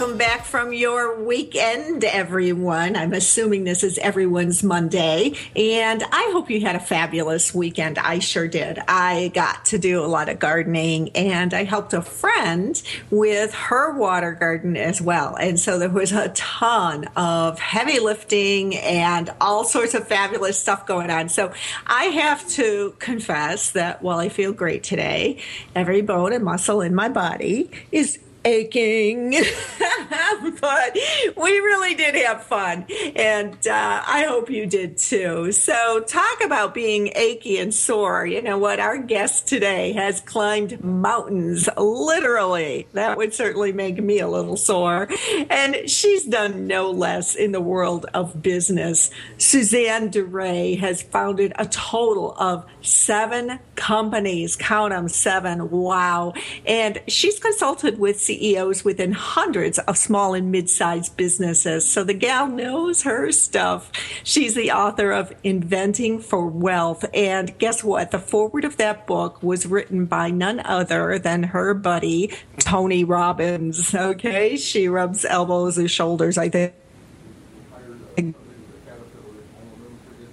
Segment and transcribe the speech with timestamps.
[0.00, 2.96] Welcome back from your weekend, everyone.
[2.96, 7.98] I'm assuming this is everyone's Monday, and I hope you had a fabulous weekend.
[7.98, 8.78] I sure did.
[8.88, 13.94] I got to do a lot of gardening, and I helped a friend with her
[13.94, 15.36] water garden as well.
[15.36, 20.86] And so there was a ton of heavy lifting and all sorts of fabulous stuff
[20.86, 21.28] going on.
[21.28, 21.52] So
[21.86, 25.42] I have to confess that while I feel great today,
[25.74, 29.30] every bone and muscle in my body is aching,
[30.60, 30.98] but
[31.36, 32.86] we really did have fun.
[33.16, 35.52] And uh, I hope you did too.
[35.52, 38.26] So, talk about being achy and sore.
[38.26, 38.80] You know what?
[38.80, 42.86] Our guest today has climbed mountains, literally.
[42.92, 45.08] That would certainly make me a little sore.
[45.50, 49.10] And she's done no less in the world of business.
[49.38, 54.54] Suzanne DeRay has founded a total of seven companies.
[54.54, 55.70] Count them, seven.
[55.70, 56.34] Wow.
[56.66, 61.90] And she's consulted with CEOs within hundreds of small and mid sized businesses.
[61.90, 63.90] So the gal knows her stuff.
[64.22, 67.04] She's the author of Inventing for Wealth.
[67.14, 68.10] And guess what?
[68.10, 73.94] The forward of that book was written by none other than her buddy, Tony Robbins.
[74.10, 74.56] Okay.
[74.56, 76.74] She rubs elbows and shoulders, I think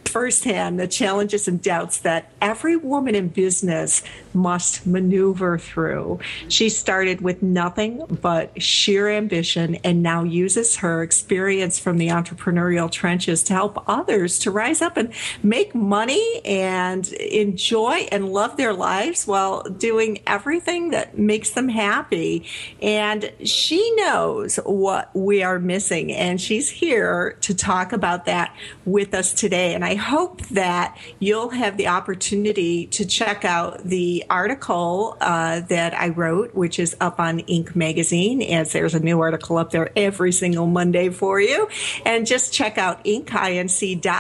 [0.08, 4.02] firsthand the challenges and doubts that every woman in business
[4.38, 6.20] must maneuver through.
[6.48, 12.90] She started with nothing but sheer ambition and now uses her experience from the entrepreneurial
[12.90, 15.12] trenches to help others to rise up and
[15.44, 22.46] make money and enjoy and love their lives while doing everything that makes them happy.
[22.82, 28.56] And she knows what we are missing, and she's here to talk about that
[28.86, 29.74] with us today.
[29.74, 35.94] And I hope that you'll have the opportunity to check out the article uh, that
[35.94, 37.76] I wrote, which is up on Inc.
[37.76, 41.68] magazine, as there's a new article up there every single Monday for you.
[42.06, 44.12] And just check out incinc.com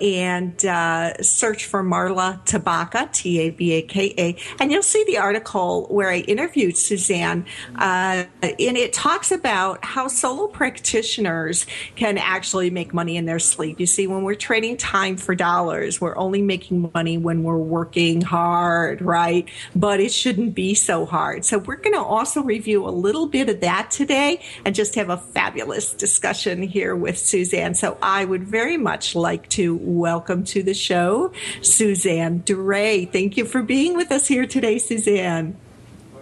[0.00, 5.04] and uh, search for Marla Tabaka, T A B A K A, and you'll see
[5.04, 7.46] the article where I interviewed Suzanne.
[7.76, 11.66] Uh, and it talks about how solo practitioners
[11.96, 13.80] can actually make money in their sleep.
[13.80, 18.20] You see, when we're trading time for dollars, we're only making money when we're working
[18.20, 18.69] hard,
[19.00, 19.48] right?
[19.74, 21.44] But it shouldn't be so hard.
[21.44, 25.10] So we're going to also review a little bit of that today and just have
[25.10, 27.74] a fabulous discussion here with Suzanne.
[27.74, 31.32] So I would very much like to welcome to the show
[31.62, 33.06] Suzanne DeRay.
[33.06, 35.56] Thank you for being with us here today, Suzanne.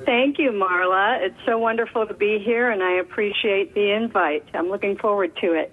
[0.04, 1.20] Thank you, Marla.
[1.20, 4.42] It's so wonderful to be here, and I appreciate the invite.
[4.54, 5.70] I'm looking forward to it.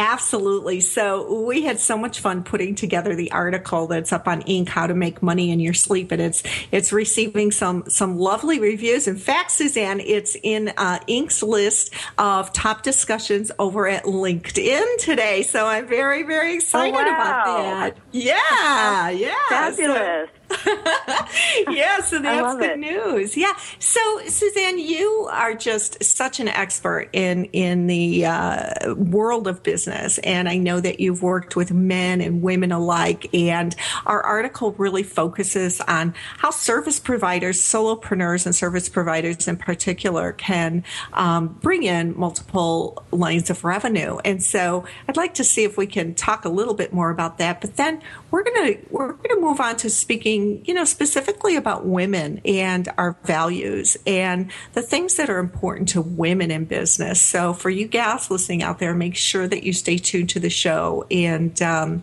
[0.00, 0.80] Absolutely.
[0.80, 4.68] So we had so much fun putting together the article that's up on Inc.
[4.68, 9.06] How to Make Money in Your Sleep, and it's it's receiving some some lovely reviews.
[9.06, 15.42] In fact, Suzanne, it's in uh, Inc.'s list of top discussions over at LinkedIn today.
[15.42, 17.14] So I'm very very excited oh, wow.
[17.14, 17.96] about that.
[18.10, 20.30] Yeah, yeah, fabulous.
[20.30, 20.39] So,
[21.68, 22.78] yeah, so that's good it.
[22.78, 23.36] news.
[23.36, 23.52] Yeah.
[23.78, 30.18] So, Suzanne, you are just such an expert in in the uh, world of business,
[30.18, 33.32] and I know that you've worked with men and women alike.
[33.34, 33.74] And
[34.06, 40.84] our article really focuses on how service providers, solopreneurs, and service providers in particular, can
[41.12, 44.18] um, bring in multiple lines of revenue.
[44.24, 47.38] And so, I'd like to see if we can talk a little bit more about
[47.38, 47.60] that.
[47.60, 51.86] But then we're gonna we're gonna move on to speaking talking, you know, specifically about
[51.86, 57.20] women and our values and the things that are important to women in business.
[57.20, 60.50] So for you gals listening out there, make sure that you stay tuned to the
[60.50, 62.02] show and um,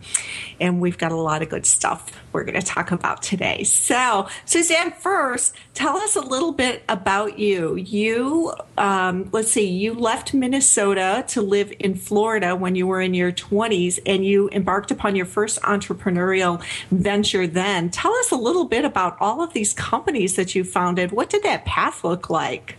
[0.59, 3.63] and we've got a lot of good stuff we're going to talk about today.
[3.63, 7.75] So, Suzanne, first, tell us a little bit about you.
[7.75, 13.15] You, um, let's see, you left Minnesota to live in Florida when you were in
[13.15, 17.89] your 20s and you embarked upon your first entrepreneurial venture then.
[17.89, 21.11] Tell us a little bit about all of these companies that you founded.
[21.11, 22.75] What did that path look like?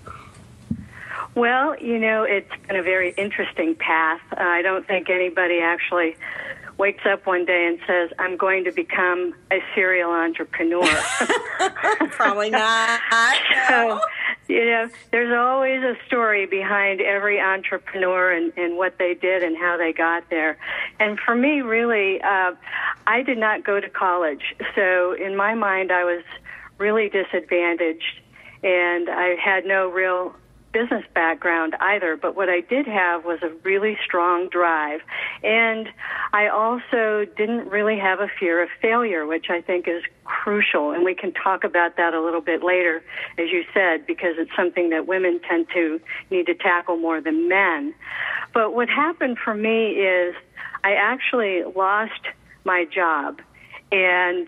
[1.35, 4.21] Well, you know, it's been a very interesting path.
[4.33, 6.17] Uh, I don't think anybody actually
[6.79, 10.87] wakes up one day and says, I'm going to become a serial entrepreneur.
[12.11, 13.01] Probably not.
[13.69, 14.01] so,
[14.49, 19.57] you know, there's always a story behind every entrepreneur and, and what they did and
[19.57, 20.59] how they got there.
[20.99, 22.53] And for me, really, uh,
[23.07, 24.57] I did not go to college.
[24.75, 26.25] So in my mind, I was
[26.79, 28.21] really disadvantaged
[28.63, 30.35] and I had no real
[30.79, 35.01] business background either, but what I did have was a really strong drive.
[35.43, 35.89] And
[36.33, 40.93] I also didn't really have a fear of failure, which I think is crucial.
[40.93, 43.03] And we can talk about that a little bit later,
[43.39, 47.49] as you said, because it's something that women tend to need to tackle more than
[47.49, 47.93] men.
[48.55, 50.37] But what happened for me is
[50.85, 52.23] I actually lost
[52.65, 53.41] my job.
[53.91, 54.47] And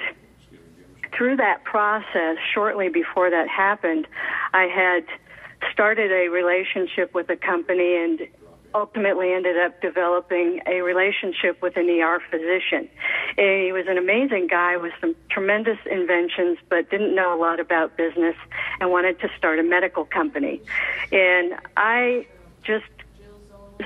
[1.13, 4.07] through that process, shortly before that happened,
[4.53, 5.05] I had
[5.73, 8.29] started a relationship with a company and
[8.75, 12.89] ultimately ended up developing a relationship with an ER physician.
[13.37, 17.61] And he was an amazing guy with some tremendous inventions, but didn't know a lot
[17.61, 18.37] about business
[18.81, 20.61] and wanted to start a medical company.
[21.11, 22.27] And I
[22.63, 22.87] just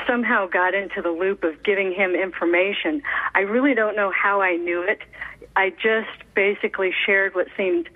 [0.06, 3.02] somehow got into the loop of giving him information.
[3.34, 4.98] I really don't know how I knew it.
[5.56, 7.88] I just basically shared what seemed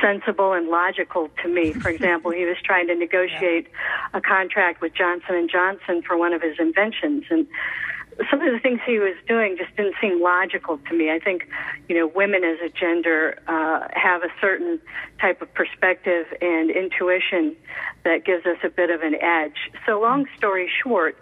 [0.00, 1.72] sensible and logical to me.
[1.82, 3.68] For example, he was trying to negotiate
[4.14, 7.46] a contract with Johnson and Johnson for one of his inventions, and
[8.30, 11.10] some of the things he was doing just didn't seem logical to me.
[11.10, 11.48] I think,
[11.88, 14.80] you know, women as a gender uh, have a certain
[15.20, 17.54] type of perspective and intuition
[18.04, 19.70] that gives us a bit of an edge.
[19.86, 21.16] So, long story short,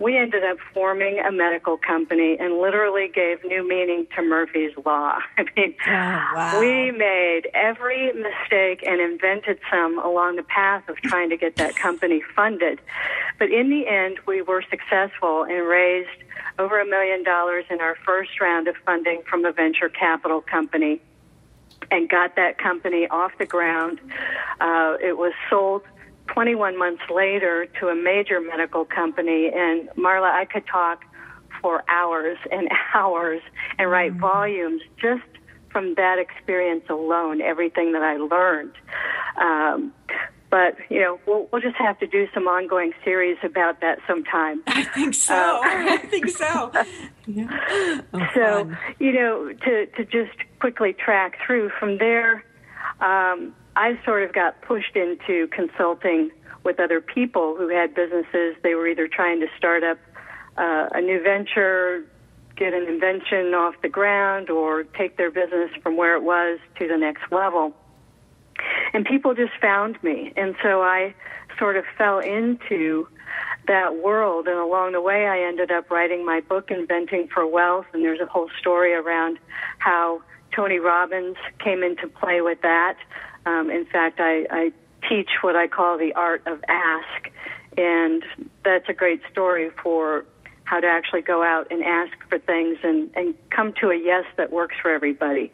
[0.00, 5.18] we ended up forming a medical company and literally gave new meaning to Murphy's Law.
[5.38, 6.60] I mean, oh, wow.
[6.60, 11.76] we made every mistake and invented some along the path of trying to get that
[11.76, 12.80] company funded.
[13.38, 16.08] But in the end, we were successful and raised
[16.58, 21.00] over a million dollars in our first round of funding from a venture capital company
[21.90, 24.00] and got that company off the ground.
[24.60, 25.82] Uh, it was sold
[26.28, 29.50] 21 months later to a major medical company.
[29.54, 31.04] And Marla, I could talk
[31.60, 33.42] for hours and hours
[33.78, 34.20] and write mm-hmm.
[34.20, 35.22] volumes just
[35.70, 38.74] from that experience alone, everything that I learned.
[39.40, 39.92] Um,
[40.50, 44.62] but you know, we'll, we'll just have to do some ongoing series about that sometime.
[44.68, 45.34] I think so.
[45.34, 46.70] Uh, I think so.
[47.26, 48.00] Yeah.
[48.12, 48.78] Oh, so fun.
[49.00, 52.44] you know, to to just quickly track through from there.
[53.00, 56.30] Um, I sort of got pushed into consulting
[56.64, 58.56] with other people who had businesses.
[58.62, 59.98] They were either trying to start up
[60.56, 62.04] uh, a new venture,
[62.56, 66.88] get an invention off the ground, or take their business from where it was to
[66.88, 67.74] the next level.
[68.92, 70.32] And people just found me.
[70.36, 71.14] And so I
[71.58, 73.08] sort of fell into
[73.66, 74.46] that world.
[74.46, 77.86] And along the way, I ended up writing my book, Inventing for Wealth.
[77.92, 79.38] And there's a whole story around
[79.78, 80.22] how
[80.54, 82.96] Tony Robbins came into play with that.
[83.46, 84.72] Um, in fact, I, I
[85.08, 87.30] teach what I call the art of ask,
[87.76, 88.22] and
[88.64, 90.24] that's a great story for
[90.64, 94.24] how to actually go out and ask for things and, and come to a yes
[94.36, 95.52] that works for everybody.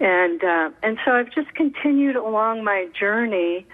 [0.00, 3.66] And uh, and so I've just continued along my journey,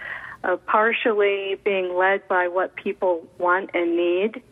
[0.44, 4.42] of partially being led by what people want and need.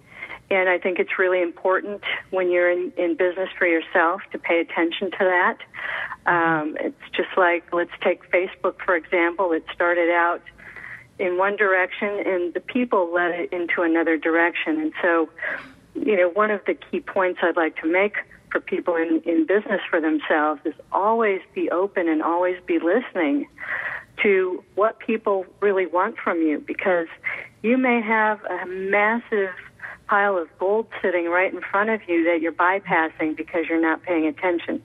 [0.50, 4.60] And I think it's really important when you're in, in business for yourself to pay
[4.60, 5.58] attention to that.
[6.30, 9.52] Um, it's just like, let's take Facebook, for example.
[9.52, 10.42] It started out
[11.18, 14.80] in one direction and the people led it into another direction.
[14.80, 15.28] And so,
[15.94, 18.16] you know, one of the key points I'd like to make
[18.50, 23.48] for people in, in business for themselves is always be open and always be listening
[24.22, 27.08] to what people really want from you because
[27.62, 29.54] you may have a massive
[30.06, 34.02] pile of gold sitting right in front of you that you're bypassing because you're not
[34.02, 34.82] paying attention.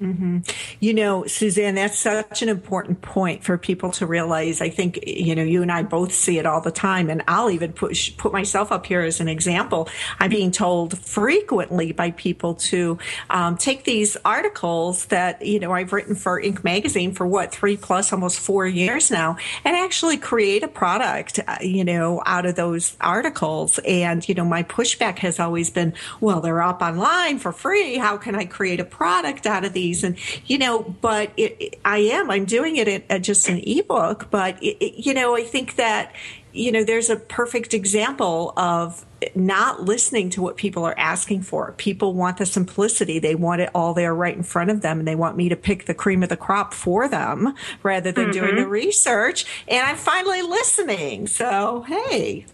[0.00, 0.40] Mm-hmm.
[0.78, 4.60] You know, Suzanne, that's such an important point for people to realize.
[4.60, 7.50] I think, you know, you and I both see it all the time, and I'll
[7.50, 9.88] even push, put myself up here as an example.
[10.20, 12.98] I'm being told frequently by people to
[13.30, 16.62] um, take these articles that, you know, I've written for Inc.
[16.62, 21.56] magazine for what, three plus almost four years now, and actually create a product, uh,
[21.62, 23.78] you know, out of those articles.
[23.86, 27.96] And, you know, my pushback has always been, well, they're up online for free.
[27.96, 29.85] How can I create a product out of these?
[30.04, 30.16] And
[30.46, 34.28] you know but it, it, i am i'm doing it at, at just an ebook
[34.30, 36.12] but it, you know i think that
[36.52, 41.72] you know there's a perfect example of not listening to what people are asking for.
[41.72, 43.18] People want the simplicity.
[43.18, 45.56] They want it all there right in front of them and they want me to
[45.56, 48.32] pick the cream of the crop for them rather than mm-hmm.
[48.32, 49.46] doing the research.
[49.68, 51.26] And I'm finally listening.
[51.26, 52.46] So, hey.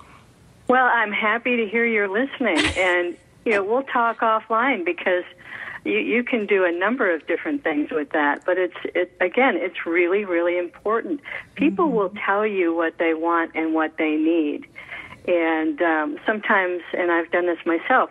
[0.68, 5.24] Well, I'm happy to hear you're listening and you know, we'll talk offline because
[5.84, 8.44] you, you can do a number of different things with that.
[8.44, 11.20] But it's it, again, it's really really important.
[11.54, 11.96] People mm-hmm.
[11.96, 14.66] will tell you what they want and what they need,
[15.26, 18.10] and um, sometimes, and I've done this myself.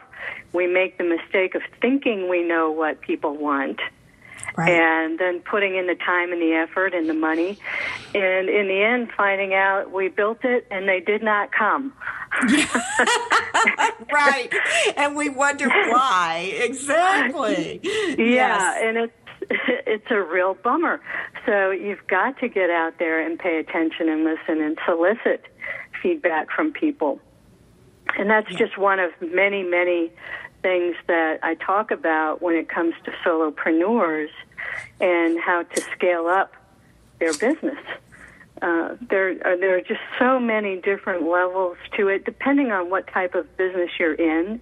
[0.54, 3.80] We make the mistake of thinking we know what people want.
[4.58, 4.70] Right.
[4.70, 7.58] and then putting in the time and the effort and the money
[8.14, 11.94] and in the end finding out we built it and they did not come
[14.12, 14.50] right.
[14.96, 16.54] And we wonder why.
[16.62, 17.80] Exactly.
[17.84, 18.78] Yeah, yes.
[18.84, 19.14] and it's
[19.88, 21.02] it's a real bummer.
[21.46, 25.46] So you've got to get out there and pay attention and listen and solicit
[26.02, 27.20] feedback from people.
[28.18, 28.58] And that's yeah.
[28.58, 30.12] just one of many, many
[30.62, 34.30] things that I talk about when it comes to solopreneurs
[35.00, 36.54] and how to scale up
[37.20, 37.80] their business.
[38.62, 43.08] Uh, there are there are just so many different levels to it, depending on what
[43.08, 44.62] type of business you're in.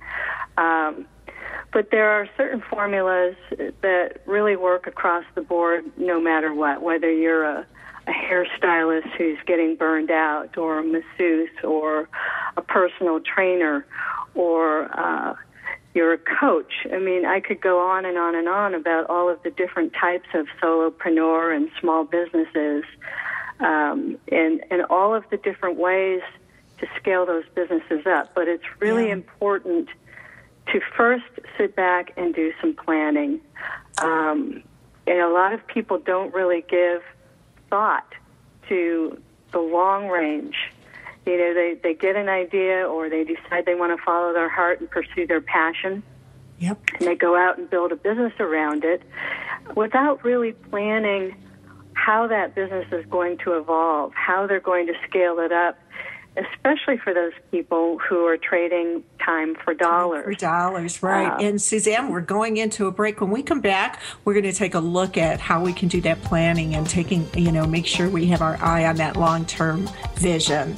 [0.57, 1.05] Um,
[1.71, 3.35] but there are certain formulas
[3.81, 6.81] that really work across the board, no matter what.
[6.81, 7.67] Whether you're a,
[8.07, 12.09] a hairstylist who's getting burned out, or a masseuse, or
[12.57, 13.85] a personal trainer,
[14.33, 15.35] or uh,
[15.93, 16.87] you're a coach.
[16.91, 19.93] I mean, I could go on and on and on about all of the different
[19.93, 22.83] types of solopreneur and small businesses
[23.59, 26.21] um, and and all of the different ways
[26.79, 28.33] to scale those businesses up.
[28.33, 29.13] But it's really yeah.
[29.13, 29.89] important
[30.71, 31.25] to first
[31.57, 33.41] sit back and do some planning.
[34.01, 34.63] Um,
[35.07, 37.01] and a lot of people don't really give
[37.69, 38.13] thought
[38.69, 39.19] to
[39.51, 40.55] the long range.
[41.29, 44.49] You know, they, they get an idea or they decide they want to follow their
[44.49, 46.01] heart and pursue their passion.
[46.57, 46.79] Yep.
[46.99, 49.03] And they go out and build a business around it
[49.75, 51.35] without really planning
[51.93, 55.77] how that business is going to evolve, how they're going to scale it up,
[56.37, 60.23] especially for those people who are trading time for dollars.
[60.23, 61.31] For dollars, right.
[61.31, 63.21] Uh, and Suzanne, we're going into a break.
[63.21, 66.01] When we come back, we're going to take a look at how we can do
[66.01, 69.45] that planning and taking, you know, make sure we have our eye on that long
[69.45, 70.77] term vision.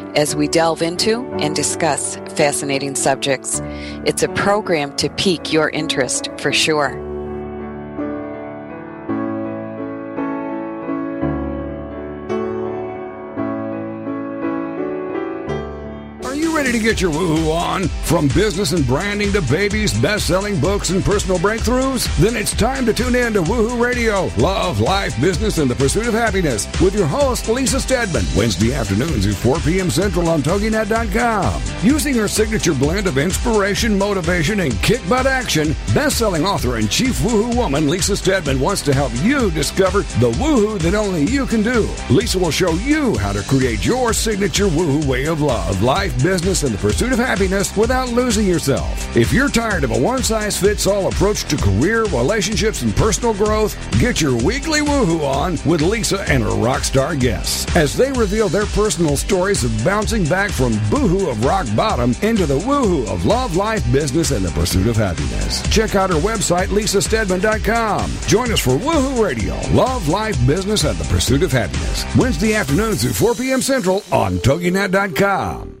[0.15, 3.61] as we delve into and discuss fascinating subjects.
[4.05, 7.10] It's a program to pique your interest for sure.
[16.81, 17.87] Get your woohoo on?
[18.03, 22.07] From business and branding to babies, best selling books, and personal breakthroughs?
[22.17, 26.07] Then it's time to tune in to Woohoo Radio Love, Life, Business, and the Pursuit
[26.07, 28.23] of Happiness with your host, Lisa Steadman.
[28.35, 29.89] Wednesday afternoons at 4 p.m.
[29.89, 31.61] Central on TogiNet.com.
[31.83, 36.89] Using her signature blend of inspiration, motivation, and kick butt action, best selling author and
[36.89, 41.45] chief woohoo woman Lisa Steadman wants to help you discover the woohoo that only you
[41.45, 41.89] can do.
[42.09, 46.61] Lisa will show you how to create your signature woohoo way of love, life, business,
[46.61, 49.15] business and the pursuit of happiness without losing yourself.
[49.15, 53.33] If you're tired of a one size fits all approach to career, relationships, and personal
[53.33, 58.11] growth, get your weekly woohoo on with Lisa and her rock star guests as they
[58.13, 63.07] reveal their personal stories of bouncing back from boohoo of rock bottom into the woohoo
[63.11, 65.61] of love, life, business, and the pursuit of happiness.
[65.69, 68.11] Check out her website, lisasteadman.com.
[68.27, 72.05] Join us for Woohoo Radio, Love, Life, Business, and the Pursuit of Happiness.
[72.15, 73.61] Wednesday afternoons at 4 p.m.
[73.61, 75.80] Central on TogiNet.com.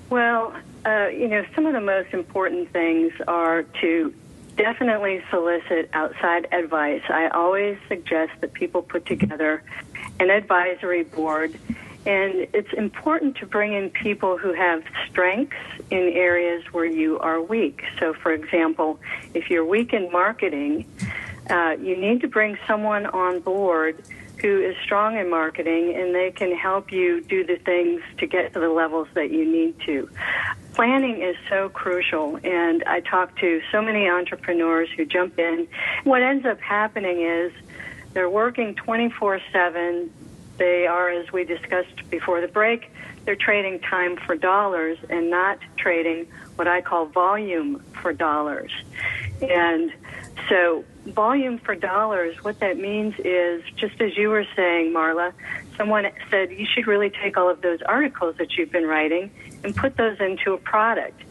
[0.10, 4.14] Well, uh, you know, some of the most important things are to
[4.56, 7.04] definitely solicit outside advice.
[7.10, 9.62] I always suggest that people put together
[10.20, 11.52] an advisory board,
[12.06, 15.58] and it's important to bring in people who have strengths
[15.92, 17.84] in areas where you are weak.
[18.00, 19.00] So, for example,
[19.34, 20.86] if you're weak in marketing,
[21.50, 24.02] uh, you need to bring someone on board
[24.42, 28.54] who is strong in marketing and they can help you do the things to get
[28.54, 30.10] to the levels that you need to.
[30.74, 35.68] Planning is so crucial and I talk to so many entrepreneurs who jump in.
[36.04, 37.52] What ends up happening is
[38.14, 40.10] they're working 24/7.
[40.58, 42.92] They are as we discussed before the break,
[43.26, 48.72] they're trading time for dollars and not trading what I call volume for dollars.
[49.42, 49.92] And
[50.48, 55.34] so volume for dollars, what that means is, just as you were saying, Marla,
[55.78, 59.32] someone said you should really take all of those articles that you've been writing
[59.64, 61.22] and put those into a product.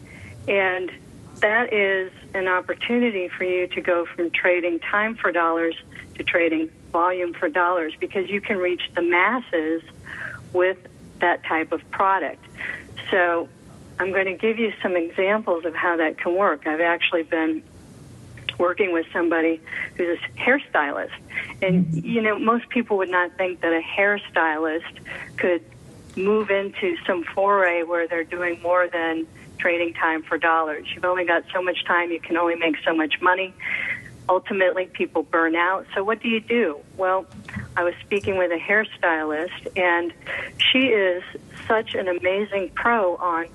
[0.47, 0.91] And
[1.35, 5.75] that is an opportunity for you to go from trading time for dollars
[6.15, 9.81] to trading volume for dollars because you can reach the masses
[10.53, 10.77] with
[11.19, 12.43] that type of product.
[13.11, 13.47] So
[13.99, 16.67] I'm going to give you some examples of how that can work.
[16.67, 17.63] I've actually been
[18.59, 19.59] working with somebody
[19.95, 21.13] who's a hairstylist.
[21.61, 24.99] And, you know, most people would not think that a hairstylist
[25.37, 25.63] could
[26.15, 29.25] move into some foray where they're doing more than
[29.57, 30.85] trading time for dollars.
[30.93, 33.53] You've only got so much time, you can only make so much money.
[34.27, 35.87] Ultimately, people burn out.
[35.95, 36.79] So, what do you do?
[36.97, 37.25] Well,
[37.75, 40.13] I was speaking with a hairstylist, and
[40.57, 41.23] she is
[41.67, 43.47] such an amazing pro on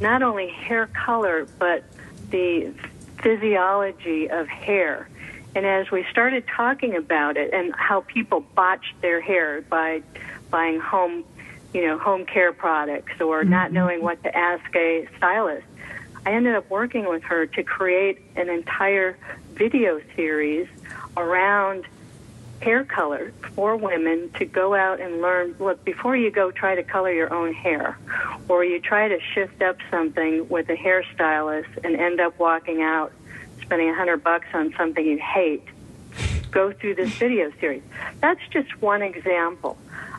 [0.00, 1.82] not only hair color, but
[2.28, 2.74] the
[3.22, 5.08] physiology of hair.
[5.54, 10.02] And as we started talking about it and how people botched their hair by
[10.50, 11.24] buying home,
[11.74, 13.50] you know, home care products or mm-hmm.
[13.50, 15.66] not knowing what to ask a stylist,
[16.26, 19.16] I ended up working with her to create an entire
[19.54, 20.68] video series
[21.16, 21.86] around
[22.60, 25.54] hair color for women to go out and learn.
[25.58, 27.98] Look, before you go try to color your own hair,
[28.48, 33.12] or you try to shift up something with a hairstylist and end up walking out
[33.62, 35.62] spending a hundred bucks on something you hate,
[36.50, 37.82] go through this video series.
[38.20, 39.76] That's just one example.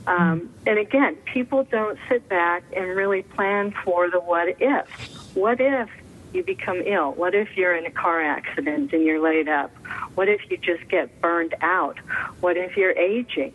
[0.08, 4.88] Um, and again, people don't sit back and really plan for the what if.
[5.36, 5.89] What if
[6.34, 7.12] you become ill?
[7.13, 9.72] What if you're in a car accident and you're laid up?
[10.15, 11.98] What if you just get burned out?
[12.42, 13.54] What if you're aging?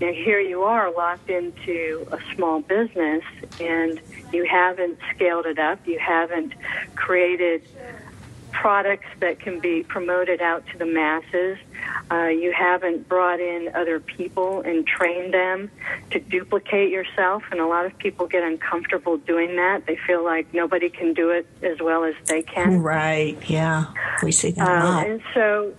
[0.00, 3.22] Now, here you are locked into a small business
[3.60, 4.00] and
[4.32, 6.54] you haven't scaled it up, you haven't
[6.96, 7.62] created
[8.52, 11.58] products that can be promoted out to the masses.
[12.10, 15.70] Uh, you haven't brought in other people and trained them
[16.10, 19.86] to duplicate yourself, and a lot of people get uncomfortable doing that.
[19.86, 22.82] They feel like nobody can do it as well as they can.
[22.82, 23.86] Right, yeah.
[24.22, 25.74] We see that uh, And so,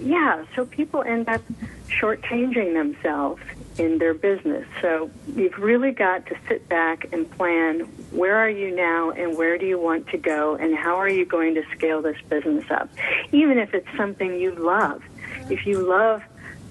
[0.00, 1.42] yeah, so people end up
[1.88, 3.42] shortchanging themselves
[3.78, 4.66] in their business.
[4.80, 7.80] So you've really got to sit back and plan
[8.10, 11.24] where are you now and where do you want to go and how are you
[11.24, 12.88] going to scale this business up.
[13.32, 15.02] Even if it's something you love.
[15.50, 16.22] If you love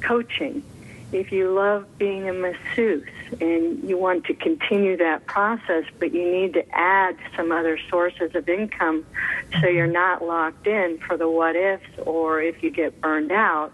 [0.02, 0.64] coaching,
[1.12, 3.08] if you love being a masseuse
[3.42, 8.34] and you want to continue that process, but you need to add some other sources
[8.34, 9.06] of income
[9.52, 9.76] so mm-hmm.
[9.76, 13.74] you're not locked in for the what ifs or if you get burned out,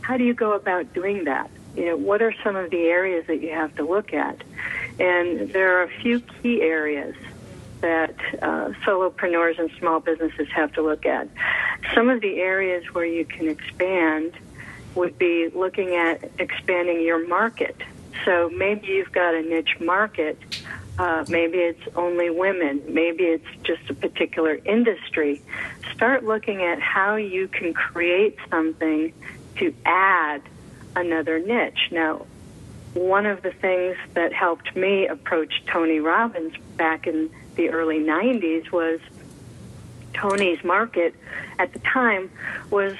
[0.00, 1.50] how do you go about doing that?
[1.76, 4.42] You know, what are some of the areas that you have to look at?
[4.98, 7.16] And there are a few key areas
[7.80, 11.28] that uh, solopreneurs and small businesses have to look at.
[11.94, 14.34] Some of the areas where you can expand
[14.94, 17.76] would be looking at expanding your market.
[18.24, 20.38] So maybe you've got a niche market.
[20.98, 22.82] Uh, maybe it's only women.
[22.88, 25.42] Maybe it's just a particular industry.
[25.94, 29.12] Start looking at how you can create something
[29.56, 30.42] to add
[30.96, 31.88] another niche.
[31.90, 32.26] Now,
[32.94, 38.70] one of the things that helped me approach Tony Robbins back in the early 90s
[38.70, 39.00] was
[40.12, 41.14] Tony's market
[41.58, 42.30] at the time
[42.70, 42.94] was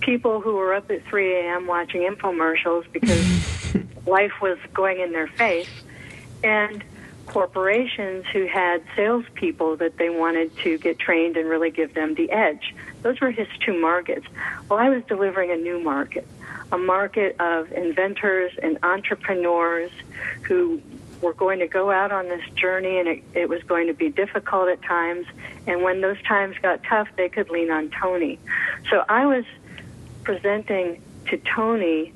[0.00, 1.66] people who were up at 3 a.m.
[1.66, 3.74] watching infomercials because
[4.06, 5.70] life was going in their face,
[6.42, 6.82] and
[7.32, 12.30] corporations who had salespeople that they wanted to get trained and really give them the
[12.30, 12.74] edge.
[13.00, 14.26] Those were his two markets.
[14.68, 16.26] Well, I was delivering a new market,
[16.70, 19.90] a market of inventors and entrepreneurs
[20.42, 20.82] who
[21.22, 24.10] were going to go out on this journey and it, it was going to be
[24.10, 25.26] difficult at times.
[25.66, 28.40] And when those times got tough, they could lean on Tony.
[28.90, 29.46] So I was
[30.22, 32.12] presenting to Tony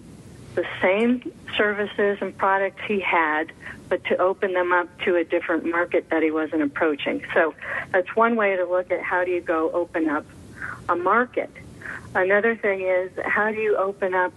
[0.56, 1.22] the same
[1.56, 3.52] services and products he had,
[3.88, 7.24] but to open them up to a different market that he wasn't approaching.
[7.32, 7.54] So
[7.92, 10.24] that's one way to look at how do you go open up
[10.88, 11.50] a market.
[12.14, 14.32] Another thing is how do you open up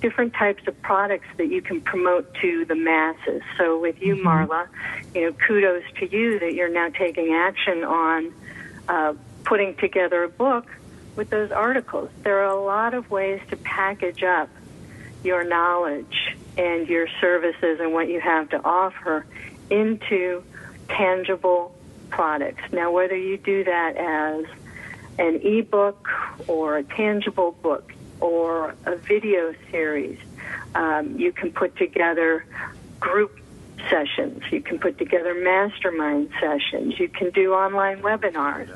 [0.00, 3.42] different types of products that you can promote to the masses.
[3.58, 4.26] So with you, mm-hmm.
[4.26, 4.66] Marla,
[5.14, 8.32] you know, kudos to you that you're now taking action on
[8.88, 10.70] uh, putting together a book
[11.16, 12.08] with those articles.
[12.22, 14.48] There are a lot of ways to package up
[15.22, 19.26] your knowledge and your services and what you have to offer
[19.70, 20.42] into
[20.88, 21.74] tangible
[22.10, 22.62] products.
[22.72, 24.44] Now, whether you do that as
[25.18, 26.08] an ebook
[26.48, 30.18] or a tangible book or a video series,
[30.74, 32.44] um, you can put together
[32.98, 33.38] group
[33.88, 34.42] sessions.
[34.50, 36.98] You can put together mastermind sessions.
[36.98, 38.68] You can do online webinars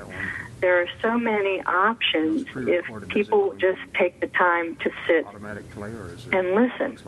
[0.61, 5.27] there are so many options if people just take the time to sit
[6.33, 6.99] and listen.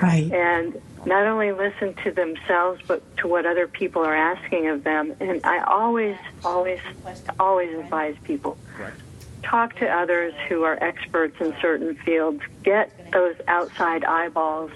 [0.00, 0.30] Right.
[0.32, 5.14] And not only listen to themselves, but to what other people are asking of them.
[5.20, 6.80] And I always, always,
[7.38, 8.56] always advise people
[9.44, 12.40] talk to others who are experts in certain fields.
[12.62, 14.70] Get those outside eyeballs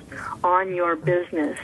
[0.44, 1.59] on your business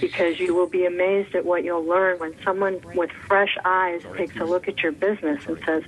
[0.00, 4.36] because you will be amazed at what you'll learn when someone with fresh eyes takes
[4.36, 5.84] a look at your business and says,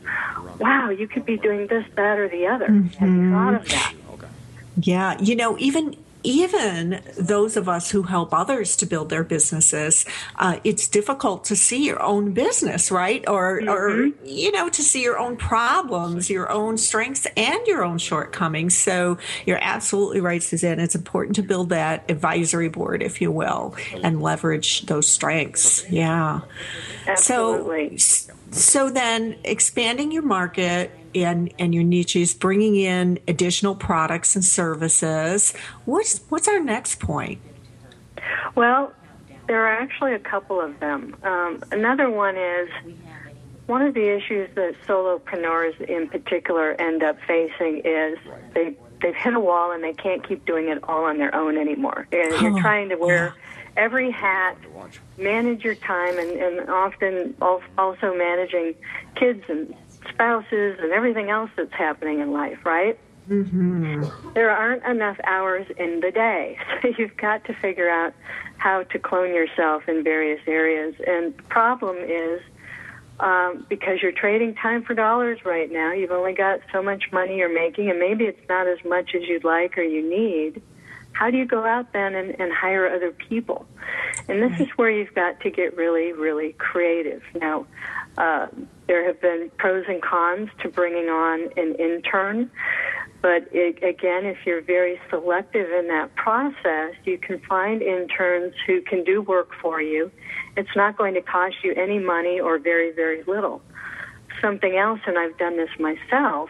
[0.59, 2.69] wow, you could be doing this, that, or the other.
[2.69, 2.99] Mm-hmm.
[2.99, 3.95] Have you thought of that?
[4.81, 10.05] Yeah, you know, even even those of us who help others to build their businesses,
[10.37, 13.27] uh, it's difficult to see your own business, right?
[13.29, 13.69] Or, mm-hmm.
[13.69, 18.77] or, you know, to see your own problems, your own strengths, and your own shortcomings.
[18.77, 20.81] So you're absolutely right, Suzanne.
[20.81, 25.89] It's important to build that advisory board, if you will, and leverage those strengths.
[25.91, 26.41] Yeah.
[27.07, 27.99] Absolutely.
[27.99, 34.45] So, so then expanding your market and, and your niches, bringing in additional products and
[34.45, 35.55] services.
[35.85, 37.41] What's, what's our next point?
[38.55, 38.93] Well,
[39.47, 41.17] there are actually a couple of them.
[41.23, 42.69] Um, another one is
[43.67, 48.19] one of the issues that solopreneurs in particular end up facing is
[48.55, 51.57] they they've hit a wall and they can't keep doing it all on their own
[51.57, 52.09] anymore.
[52.11, 53.35] And you're trying to wear
[53.77, 54.59] every hat,
[55.17, 58.75] manage your time, and, and often also managing
[59.15, 59.75] kids and
[60.09, 62.99] spouses and everything else that's happening in life, right?
[63.29, 64.33] Mm-hmm.
[64.35, 68.15] There aren't enough hours in the day, so you've got to figure out
[68.57, 70.95] how to clone yourself in various areas.
[71.07, 72.41] And the problem is
[73.21, 77.39] um, because you're trading time for dollars right now, you've only got so much money
[77.39, 80.63] you're making, and maybe it's not as much as you'd like or you need.
[81.19, 83.67] How do you go out then and, and hire other people?
[84.29, 87.25] And this is where you've got to get really, really creative.
[87.35, 87.67] Now,
[88.17, 88.47] uh,
[88.87, 92.53] there have been pros and cons to bringing on an intern,
[93.21, 98.81] but it, again, if you're very selective in that process, you can find interns who
[98.81, 100.13] can do work for you.
[100.57, 103.61] It's not going to cost you any money or very, very little.
[104.41, 106.49] Something else, and I've done this myself,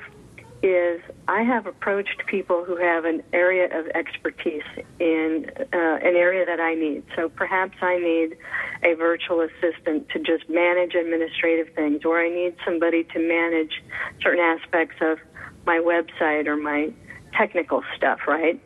[0.63, 4.63] is I have approached people who have an area of expertise
[4.99, 7.05] in uh, an area that I need.
[7.15, 8.37] So perhaps I need
[8.83, 13.83] a virtual assistant to just manage administrative things, or I need somebody to manage
[14.21, 15.19] certain aspects of
[15.65, 16.93] my website or my
[17.35, 18.61] technical stuff, right?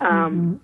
[0.00, 0.60] Um,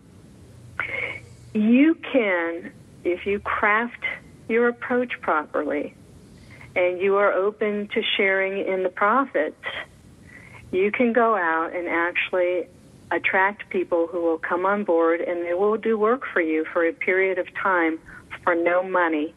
[0.79, 1.59] mm-hmm.
[1.59, 2.73] You can,
[3.05, 4.05] if you craft
[4.49, 5.95] your approach properly
[6.77, 9.65] and you are open to sharing in the profits,
[10.75, 12.67] you can go out and actually
[13.11, 16.85] attract people who will come on board and they will do work for you for
[16.85, 17.99] a period of time
[18.43, 19.35] for no money,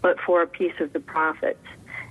[0.00, 1.64] but for a piece of the profits.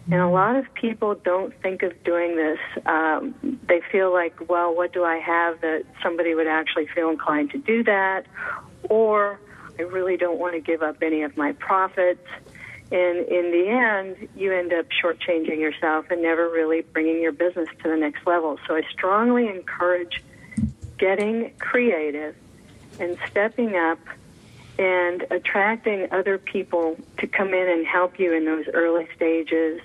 [0.06, 2.58] And a lot of people don't think of doing this.
[2.86, 7.52] Um, they feel like, well, what do I have that somebody would actually feel inclined
[7.52, 8.26] to do that?
[8.90, 9.40] Or
[9.78, 12.28] I really don't want to give up any of my profits.
[12.92, 17.70] And in the end, you end up shortchanging yourself and never really bringing your business
[17.84, 18.60] to the next level.
[18.68, 20.22] So I strongly encourage
[20.98, 22.36] getting creative
[23.00, 24.00] and stepping up
[24.78, 29.80] and attracting other people to come in and help you in those early stages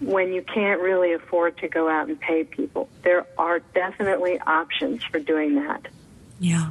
[0.00, 2.88] when you can't really afford to go out and pay people.
[3.02, 5.88] There are definitely options for doing that.
[6.38, 6.70] Yeah.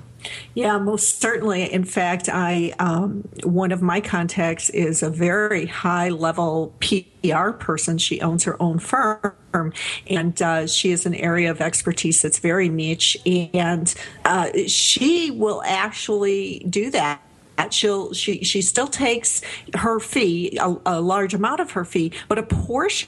[0.53, 1.71] Yeah, most certainly.
[1.71, 7.97] In fact, I um, one of my contacts is a very high level PR person.
[7.97, 9.73] She owns her own firm,
[10.07, 13.93] and uh, she is an area of expertise that's very niche, and
[14.25, 17.21] uh, she will actually do that
[17.69, 19.41] she'll she she still takes
[19.75, 23.07] her fee a, a, large amount of her fee but a portion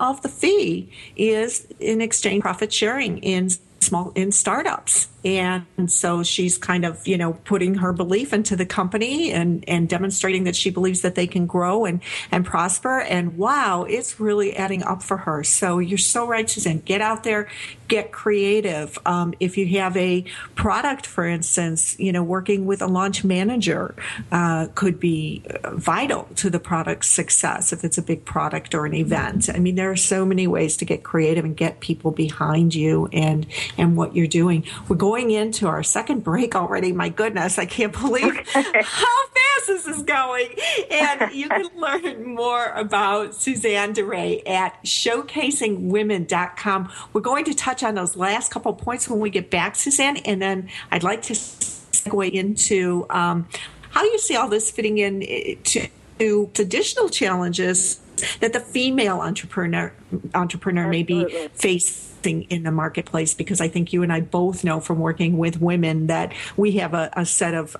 [0.00, 3.48] of the fee is in exchange profit sharing in
[3.80, 5.08] small in startups.
[5.24, 9.88] And so she's kind of you know putting her belief into the company and and
[9.88, 13.00] demonstrating that she believes that they can grow and and prosper.
[13.00, 15.42] And wow it's really adding up for her.
[15.44, 16.80] So you're so right suzanne.
[16.80, 17.48] Get out there
[17.88, 18.96] get creative.
[19.04, 23.94] Um, if you have a product for instance you know working with a launch manager
[24.32, 28.94] uh, could be vital to the product's success if it's a big product or an
[28.94, 29.50] event.
[29.50, 33.08] I mean there are so many ways to get creative and get people behind you
[33.12, 36.92] and and what you're doing we're going into our second break already.
[36.92, 40.54] My goodness, I can't believe how fast this is going.
[40.90, 46.92] And you can learn more about Suzanne DeRay at showcasingwomen.com.
[47.12, 50.42] We're going to touch on those last couple points when we get back, Suzanne, and
[50.42, 53.48] then I'd like to segue into um,
[53.90, 58.00] how you see all this fitting in eh, to, to additional challenges
[58.40, 59.92] that the female entrepreneur
[60.34, 61.24] entrepreneur Absolutely.
[61.24, 64.98] may be facing in the marketplace because I think you and I both know from
[64.98, 67.76] working with women that we have a, a set of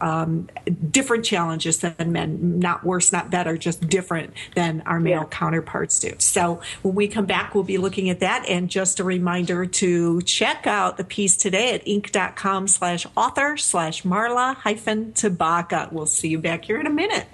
[0.00, 0.48] um,
[0.90, 5.28] different challenges than men, not worse, not better, just different than our male yeah.
[5.28, 6.12] counterparts do.
[6.18, 8.46] So when we come back, we'll be looking at that.
[8.46, 14.02] And just a reminder to check out the piece today at inc.com slash author slash
[14.02, 15.90] Marla hyphen Tabaka.
[15.90, 17.26] We'll see you back here in a minute.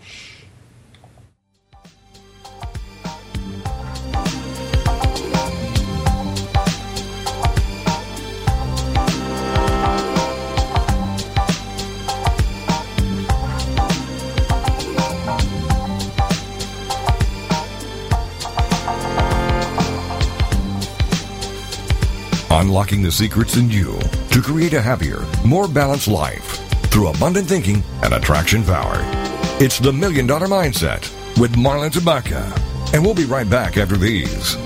[22.52, 23.96] Unlocking the secrets in you
[24.30, 26.58] to create a happier, more balanced life
[26.90, 28.96] through abundant thinking and attraction power.
[29.60, 31.02] It's the Million Dollar Mindset
[31.38, 32.42] with Marla Tabaka.
[32.92, 34.56] And we'll be right back after these.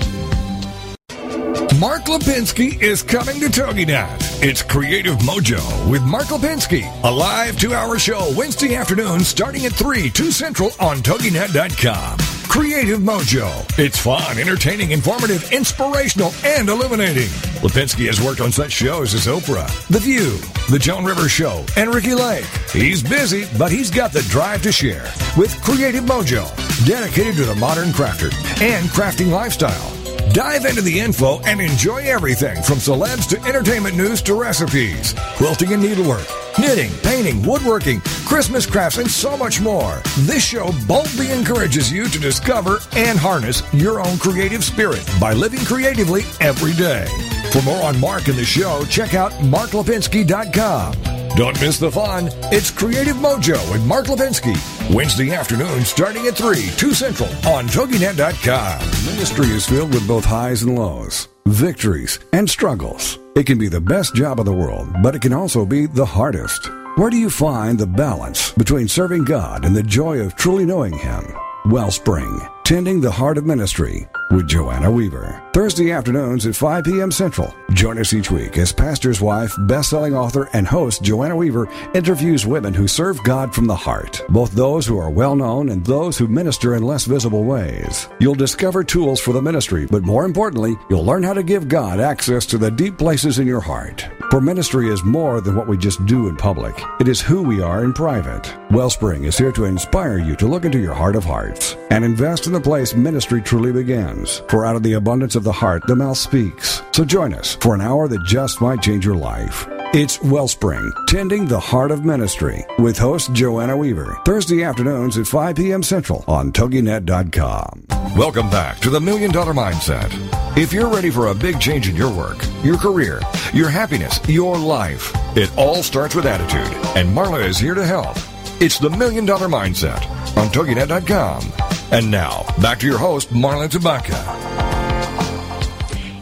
[1.79, 4.41] Mark Lipinski is coming to TogiNet.
[4.43, 10.09] It's Creative Mojo with Mark Lipinski, a live two-hour show Wednesday afternoon starting at 3,
[10.09, 12.24] 2 Central on TogiNet.com.
[12.55, 13.49] Creative Mojo.
[13.77, 17.27] It's fun, entertaining, informative, inspirational, and illuminating.
[17.61, 20.37] Lipinski has worked on such shows as Oprah, The View,
[20.71, 22.45] The Joan Rivers Show, and Ricki Lake.
[22.71, 25.03] He's busy, but he's got the drive to share
[25.35, 26.47] with Creative Mojo,
[26.85, 30.04] dedicated to the modern crafter and crafting lifestyle.
[30.33, 35.73] Dive into the info and enjoy everything from celebs to entertainment news to recipes, quilting
[35.73, 36.25] and needlework,
[36.59, 40.01] knitting, painting, woodworking, Christmas crafts, and so much more.
[40.19, 45.63] This show boldly encourages you to discover and harness your own creative spirit by living
[45.63, 47.05] creatively every day.
[47.51, 51.14] For more on Mark and the show, check out marklipinski.com.
[51.35, 52.29] Don't miss the fun.
[52.43, 54.55] It's Creative Mojo with Mark Lipinski.
[54.95, 58.79] Wednesday afternoon starting at 3, 2 Central on TogiNet.com.
[59.05, 63.19] Ministry is filled with both highs and lows, victories and struggles.
[63.35, 66.05] It can be the best job of the world, but it can also be the
[66.05, 66.69] hardest.
[66.95, 70.97] Where do you find the balance between serving God and the joy of truly knowing
[70.97, 71.35] Him?
[71.65, 75.41] Wellspring, tending the heart of ministry with Joanna Weaver.
[75.53, 77.09] Thursday afternoons at 5 p.m.
[77.09, 77.55] Central.
[77.71, 82.73] Join us each week as pastor's wife, best-selling author, and host Joanna Weaver interviews women
[82.73, 86.75] who serve God from the heart, both those who are well-known and those who minister
[86.75, 88.09] in less visible ways.
[88.19, 92.01] You'll discover tools for the ministry, but more importantly, you'll learn how to give God
[92.01, 94.05] access to the deep places in your heart.
[94.35, 96.83] For ministry is more than what we just do in public.
[96.99, 98.53] It is who we are in private.
[98.69, 102.45] Wellspring is here to inspire you to look into your heart of hearts and invest
[102.45, 104.39] in the place ministry truly begins.
[104.49, 106.81] For out of the abundance of the heart, the mouth speaks.
[106.91, 109.69] So join us for an hour that just might change your life.
[109.97, 115.55] It's Wellspring, Tending the Heart of Ministry, with host Joanna Weaver, Thursday afternoons at 5
[115.55, 115.81] p.m.
[115.81, 117.85] Central on TogiNet.com.
[118.13, 120.11] Welcome back to the Million Dollar Mindset.
[120.57, 123.21] If you're ready for a big change in your work, your career,
[123.53, 128.17] your happiness, your life, it all starts with attitude, and Marla is here to help.
[128.59, 130.05] It's the Million Dollar Mindset
[130.35, 131.53] on TogiNet.com.
[131.93, 134.64] And now, back to your host, Marla Tabaka.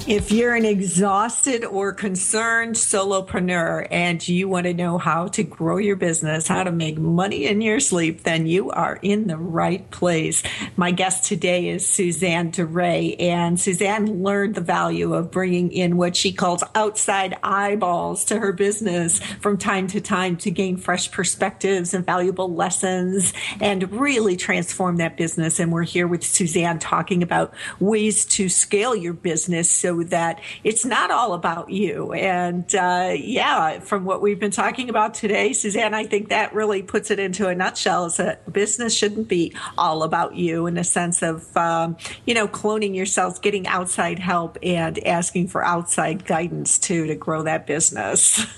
[0.05, 5.77] If you're an exhausted or concerned solopreneur and you want to know how to grow
[5.77, 9.89] your business, how to make money in your sleep, then you are in the right
[9.91, 10.43] place.
[10.75, 16.17] My guest today is Suzanne DeRay, and Suzanne learned the value of bringing in what
[16.17, 21.93] she calls outside eyeballs to her business from time to time to gain fresh perspectives
[21.93, 25.61] and valuable lessons and really transform that business.
[25.61, 30.86] And we're here with Suzanne talking about ways to scale your business so that it's
[30.86, 32.13] not all about you.
[32.13, 36.82] And uh, yeah, from what we've been talking about today, Suzanne, I think that really
[36.82, 40.84] puts it into a nutshell is that business shouldn't be all about you in a
[40.84, 46.77] sense of, um, you know, cloning yourself, getting outside help and asking for outside guidance
[46.79, 48.45] too to grow that business.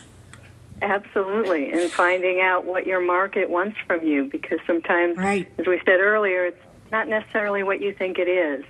[0.82, 5.50] Absolutely, and finding out what your market wants from you because sometimes, right.
[5.58, 8.66] as we said earlier, it's not necessarily what you think it is.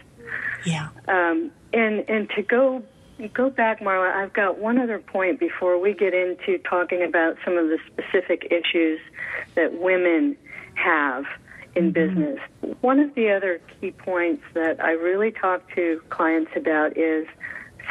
[0.65, 0.89] Yeah.
[1.07, 2.83] Um, and and to go
[3.33, 7.57] go back, Marla, I've got one other point before we get into talking about some
[7.57, 8.99] of the specific issues
[9.55, 10.35] that women
[10.75, 11.25] have
[11.75, 12.15] in mm-hmm.
[12.15, 12.39] business.
[12.81, 17.27] One of the other key points that I really talk to clients about is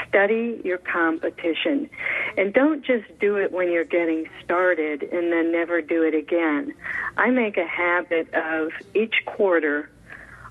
[0.09, 1.89] study your competition.
[2.37, 6.75] And don't just do it when you're getting started and then never do it again.
[7.17, 9.89] I make a habit of each quarter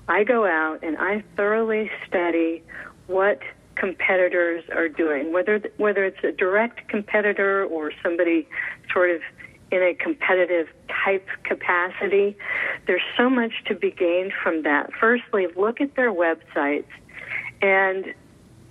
[0.08, 2.62] I go out and I thoroughly study
[3.06, 3.40] what
[3.74, 8.46] competitors are doing, whether whether it's a direct competitor or somebody
[8.92, 9.20] sort of
[9.70, 10.68] in a competitive
[11.04, 12.36] type capacity.
[12.86, 14.90] There's so much to be gained from that.
[15.00, 16.84] Firstly, look at their websites
[17.62, 18.14] and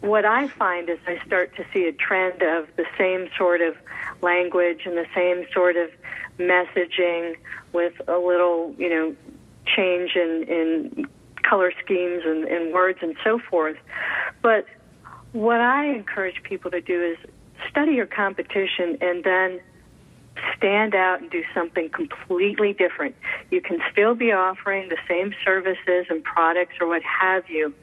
[0.01, 3.75] what I find is I start to see a trend of the same sort of
[4.21, 5.89] language and the same sort of
[6.37, 7.35] messaging
[7.71, 9.15] with a little, you know,
[9.65, 11.07] change in, in
[11.47, 13.77] color schemes and, and words and so forth.
[14.41, 14.65] But
[15.31, 17.17] what I encourage people to do is
[17.69, 19.59] study your competition and then
[20.57, 23.15] stand out and do something completely different.
[23.51, 27.73] You can still be offering the same services and products or what have you,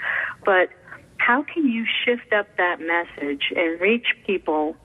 [0.45, 0.71] but
[1.19, 4.77] how can you shift up that message and reach people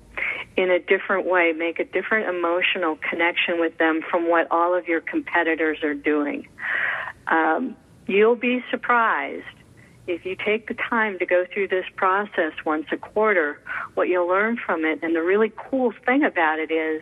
[0.58, 4.88] in a different way, make a different emotional connection with them from what all of
[4.88, 6.48] your competitors are doing?
[7.28, 7.76] Um,
[8.08, 9.44] You'll be surprised
[10.08, 13.60] if you take the time to go through this process once a quarter,
[13.96, 15.00] what you'll learn from it.
[15.02, 17.02] And the really cool thing about it is,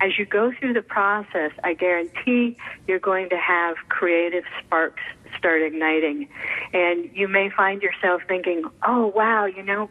[0.00, 2.56] as you go through the process, I guarantee
[2.88, 5.02] you're going to have creative sparks
[5.38, 6.28] start igniting.
[6.72, 9.90] And you may find yourself thinking, oh, wow, you know,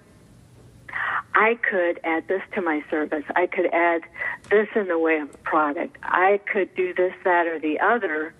[1.34, 3.26] I could add this to my service.
[3.36, 4.02] I could add
[4.50, 5.98] this in the way of a product.
[6.02, 8.34] I could do this, that, or the other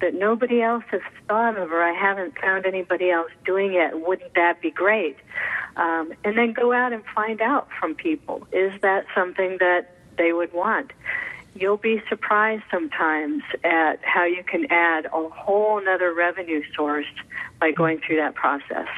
[0.00, 4.06] that nobody else has thought of or I haven't found anybody else doing it.
[4.06, 5.16] Wouldn't that be great?
[5.76, 8.46] Um, and then go out and find out from people.
[8.52, 10.92] Is that something that they would want?
[11.54, 17.06] You'll be surprised sometimes at how you can add a whole other revenue source
[17.58, 18.88] by going through that process.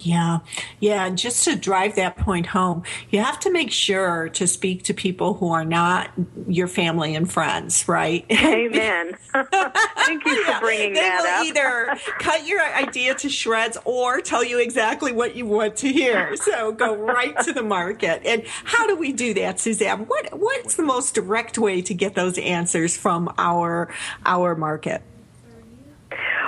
[0.00, 0.40] Yeah.
[0.80, 1.06] Yeah.
[1.06, 4.94] And just to drive that point home, you have to make sure to speak to
[4.94, 6.10] people who are not
[6.48, 8.24] your family and friends, right?
[8.30, 9.16] Amen.
[9.32, 14.42] Thank you for bringing they that will either cut your idea to shreds or tell
[14.44, 16.36] you exactly what you want to hear.
[16.36, 18.22] So go right to the market.
[18.24, 20.06] And how do we do that, Suzanne?
[20.06, 23.92] What what's the most direct way to get those answers from our
[24.24, 25.02] our market?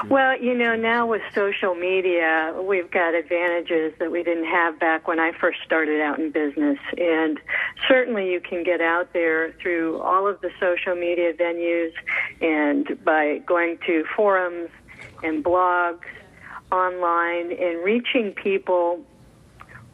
[0.08, 5.06] Well, you know, now with social media, we've got advantages that we didn't have back
[5.06, 6.78] when I first started out in business.
[6.98, 7.38] And
[7.88, 11.92] certainly you can get out there through all of the social media venues
[12.40, 14.70] and by going to forums
[15.22, 16.06] and blogs.
[16.72, 19.04] online and reaching people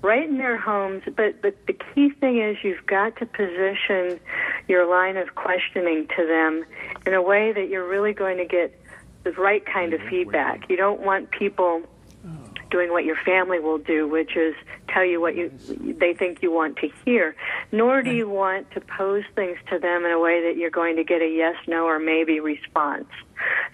[0.01, 1.03] right in their homes.
[1.05, 4.21] But, but the key thing is you've got to position
[4.69, 6.65] your line of questioning to them
[7.05, 8.79] in a way that you're really going to get
[9.25, 10.69] the right kind of feedback.
[10.71, 11.83] You don't want people
[12.27, 12.31] oh.
[12.71, 14.55] doing what your family will do, which is
[14.89, 15.51] tell you what you
[15.99, 17.37] they think you want to hear.
[17.73, 20.97] Nor do you want to pose things to them in a way that you're going
[20.97, 23.09] to get a yes, no, or maybe response.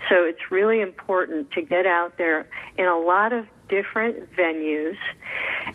[0.08, 4.96] So it's really important to get out there in a lot of different venues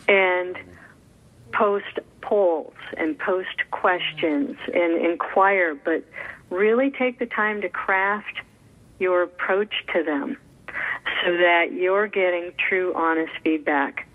[0.07, 0.57] and
[1.51, 6.03] post polls and post questions and inquire, but
[6.49, 8.41] really take the time to craft
[8.99, 10.37] your approach to them
[10.67, 14.07] so that you're getting true, honest feedback.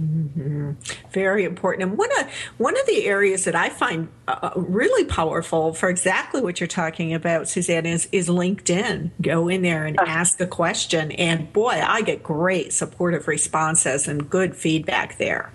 [0.00, 0.72] Mm-hmm.
[1.10, 1.90] Very important.
[1.90, 6.40] And one of one of the areas that I find uh, really powerful for exactly
[6.40, 9.10] what you're talking about, Suzanne, is is LinkedIn.
[9.20, 10.04] Go in there and uh.
[10.06, 15.50] ask a question, and boy, I get great supportive responses and good feedback there.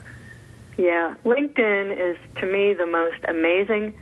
[0.77, 3.93] Yeah, LinkedIn is to me the most amazing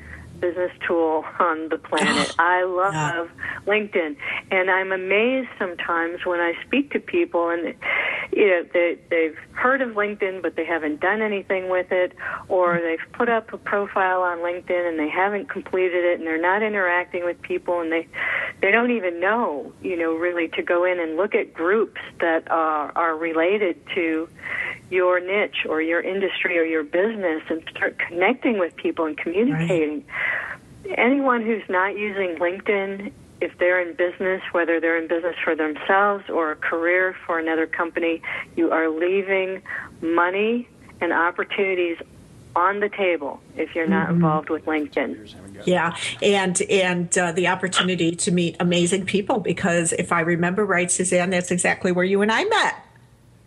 [0.42, 2.36] business tool on the planet.
[2.40, 3.28] I love yeah.
[3.66, 4.18] LinkedIn,
[4.52, 7.76] and I'm amazed sometimes when I speak to people and
[8.34, 12.14] you know they they've heard of LinkedIn but they haven't done anything with it,
[12.50, 12.86] or mm-hmm.
[12.86, 16.64] they've put up a profile on LinkedIn and they haven't completed it, and they're not
[16.64, 18.08] interacting with people, and they
[18.62, 22.50] they don't even know you know really to go in and look at groups that
[22.52, 24.28] are are related to
[24.92, 30.04] your niche or your industry or your business and start connecting with people and communicating.
[30.06, 30.06] Right.
[30.98, 36.30] Anyone who's not using LinkedIn, if they're in business, whether they're in business for themselves
[36.30, 38.22] or a career for another company,
[38.56, 39.62] you are leaving
[40.02, 40.68] money
[41.00, 41.98] and opportunities
[42.56, 44.16] on the table if you're not mm-hmm.
[44.16, 45.66] involved with LinkedIn.
[45.66, 50.92] Yeah, and and uh, the opportunity to meet amazing people because if I remember right,
[50.92, 52.76] Suzanne, that's exactly where you and I met.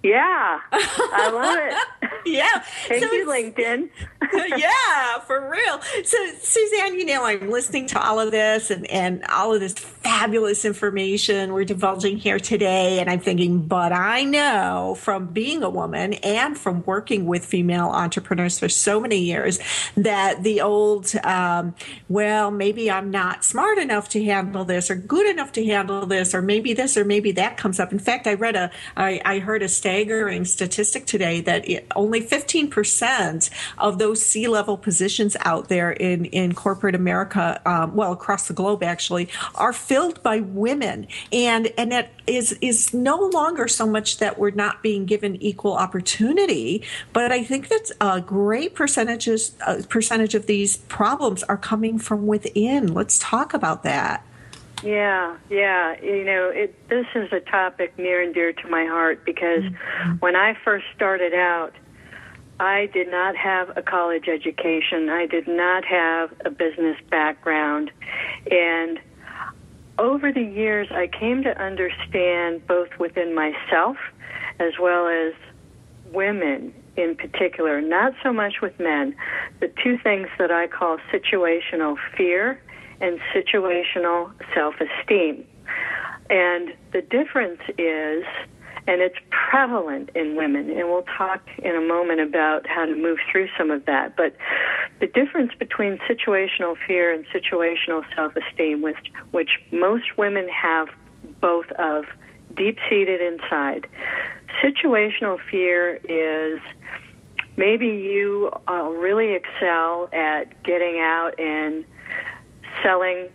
[0.05, 2.11] Yeah, I love it.
[2.27, 2.63] yeah.
[2.89, 3.89] Thank so you, LinkedIn.
[4.59, 5.81] yeah, for real.
[6.05, 9.73] So, Suzanne, you know, I'm listening to all of this and, and all of this
[9.73, 13.01] fabulous information we're divulging here today.
[13.01, 17.89] And I'm thinking, but I know from being a woman and from working with female
[17.89, 19.59] entrepreneurs for so many years
[19.97, 21.75] that the old, um,
[22.11, 26.35] well, maybe I'm not smart enough to handle this or good enough to handle this,
[26.35, 27.91] or maybe this or maybe that comes up.
[27.91, 31.65] In fact, I read a, I, I heard a statement staggering statistic today that
[31.95, 38.13] only 15% of those C level positions out there in, in corporate America, um, well,
[38.13, 41.07] across the globe actually, are filled by women.
[41.33, 45.75] And, and that is, is no longer so much that we're not being given equal
[45.75, 46.83] opportunity,
[47.13, 52.27] but I think that a great percentages, uh, percentage of these problems are coming from
[52.27, 52.93] within.
[52.93, 54.27] Let's talk about that.
[54.83, 56.01] Yeah, yeah.
[56.03, 60.13] You know, it, this is a topic near and dear to my heart because mm-hmm.
[60.17, 61.73] when I first started out,
[62.61, 65.09] I did not have a college education.
[65.09, 67.91] I did not have a business background.
[68.51, 69.01] And
[69.99, 73.97] over the years, I came to understand both within myself
[74.61, 75.35] as well as
[76.13, 79.17] women in particular, not so much with men,
[79.61, 82.61] the two things that I call situational fear
[83.01, 85.45] and situational self esteem.
[86.31, 88.25] And the difference is,
[88.87, 93.19] and it's prevalent in women, and we'll talk in a moment about how to move
[93.31, 94.17] through some of that.
[94.17, 94.37] But
[95.01, 98.97] the difference between situational fear and situational self esteem, which,
[99.33, 100.89] which most women have
[101.41, 102.05] both of
[102.57, 103.87] deep seated inside.
[104.63, 106.61] Situational fear is
[107.57, 111.85] maybe you uh, really excel at getting out and
[112.83, 113.29] selling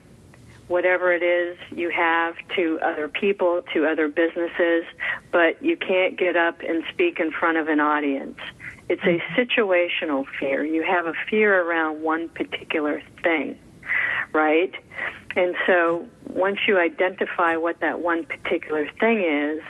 [0.68, 4.86] whatever it is you have to other people, to other businesses,
[5.32, 8.38] but you can't get up and speak in front of an audience.
[8.88, 10.64] It's a situational fear.
[10.64, 13.58] You have a fear around one particular thing,
[14.32, 14.74] right?
[15.36, 19.62] And so once you identify what that one particular thing is,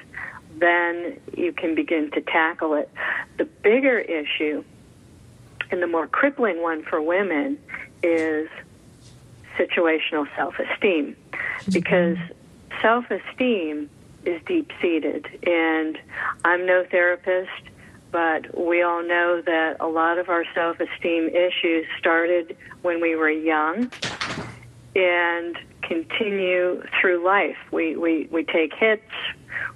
[0.58, 2.90] then you can begin to tackle it.
[3.38, 4.64] The bigger issue
[5.72, 7.58] and the more crippling one for women
[8.04, 8.50] is
[9.60, 11.16] situational self esteem
[11.72, 12.18] because
[12.82, 13.90] self esteem
[14.26, 15.28] is deep seated.
[15.44, 15.98] And
[16.46, 17.50] I'm no therapist,
[18.12, 23.16] but we all know that a lot of our self esteem issues started when we
[23.16, 23.92] were young
[24.96, 27.58] and continue through life.
[27.72, 29.12] We, we, we take hits,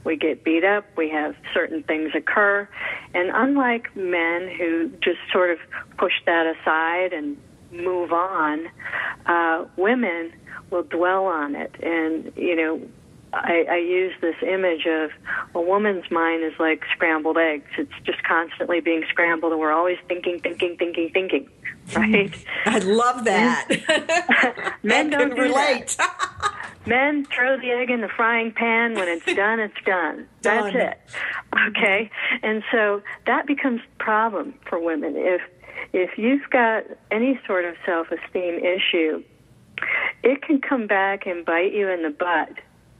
[0.04, 2.68] we get beat up, we have certain things occur.
[3.14, 5.60] And unlike men who just sort of
[5.98, 7.38] push that aside and
[7.74, 8.68] move on,
[9.26, 10.34] uh, women
[10.70, 11.76] will dwell on it.
[11.82, 12.82] And, you know,
[13.34, 15.10] I, I use this image of
[15.56, 17.70] a woman's mind is like scrambled eggs.
[17.78, 21.50] It's just constantly being scrambled, and we're always thinking, thinking, thinking, thinking.
[21.98, 22.34] Right?
[22.66, 23.68] I love that.
[24.84, 25.98] Men don't do relate.
[26.86, 28.94] Men throw the egg in the frying pan.
[28.94, 30.28] When it's done, it's done.
[30.42, 30.82] That's Done.
[30.82, 31.00] it.
[31.70, 32.10] Okay,
[32.42, 35.16] and so that becomes the problem for women.
[35.18, 35.42] If
[35.92, 39.24] if you've got any sort of self-esteem issue,
[40.24, 42.50] it can come back and bite you in the butt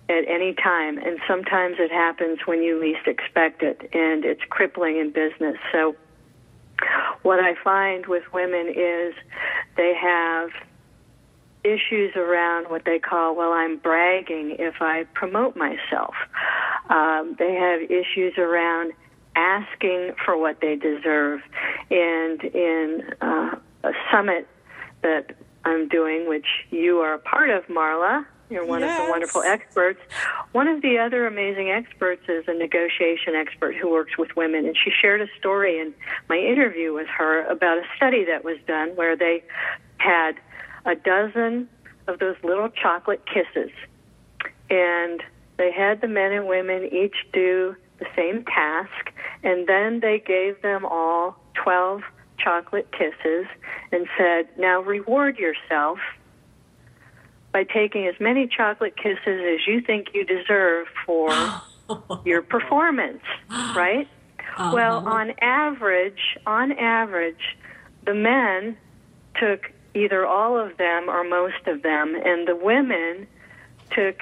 [0.10, 4.98] at any time, and sometimes it happens when you least expect it, and it's crippling
[4.98, 5.56] in business.
[5.72, 5.96] So,
[7.22, 9.14] what I find with women is
[9.78, 10.50] they have
[11.64, 16.14] issues around what they call, well, I'm bragging if I promote myself.
[16.90, 18.92] Um, they have issues around
[19.36, 21.42] asking for what they deserve.
[21.90, 24.48] And in uh, a summit
[25.02, 29.42] that I'm doing, which you are a part of, Marla, you're one of the wonderful
[29.42, 30.00] experts.
[30.52, 34.78] One of the other amazing experts is a negotiation expert who works with women, and
[34.78, 35.94] she shared a story in
[36.30, 39.44] my interview with her about a study that was done where they
[39.98, 40.34] had
[40.86, 41.68] a dozen
[42.08, 43.72] of those little chocolate kisses,
[44.70, 45.24] and
[45.58, 49.12] they had the men and women each do the same task,
[49.44, 52.02] and then they gave them all 12
[52.38, 53.46] chocolate kisses
[53.92, 56.00] and said, Now reward yourself
[57.52, 61.32] by taking as many chocolate kisses as you think you deserve for
[62.26, 63.24] your performance,
[63.76, 64.08] right?
[64.58, 64.72] Uh-huh.
[64.74, 67.58] Well, on average, on average,
[68.06, 68.78] the men
[69.40, 73.28] took either all of them or most of them, and the women
[73.92, 74.22] took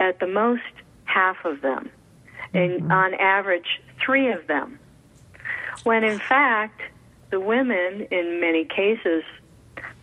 [0.00, 0.62] at the most
[1.04, 1.90] half of them,
[2.54, 2.92] and mm-hmm.
[2.92, 4.78] on average, three of them.
[5.82, 6.80] When in fact,
[7.30, 9.24] the women, in many cases,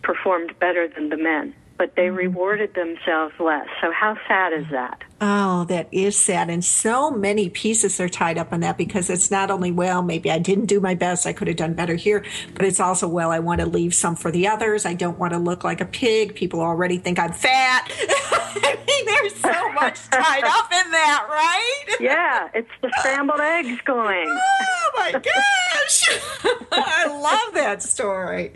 [0.02, 2.16] performed better than the men, but they mm-hmm.
[2.16, 3.66] rewarded themselves less.
[3.80, 4.74] So, how sad is mm-hmm.
[4.74, 5.02] that?
[5.24, 6.50] Oh, that is sad.
[6.50, 10.32] And so many pieces are tied up in that because it's not only, well, maybe
[10.32, 13.30] I didn't do my best, I could have done better here, but it's also, well,
[13.30, 14.84] I want to leave some for the others.
[14.84, 16.34] I don't want to look like a pig.
[16.34, 17.88] People already think I'm fat.
[18.00, 21.96] I mean, there's so much tied up in that, right?
[22.00, 24.28] Yeah, it's the scrambled eggs going.
[24.94, 26.20] Oh my gosh.
[26.72, 28.52] I love that story.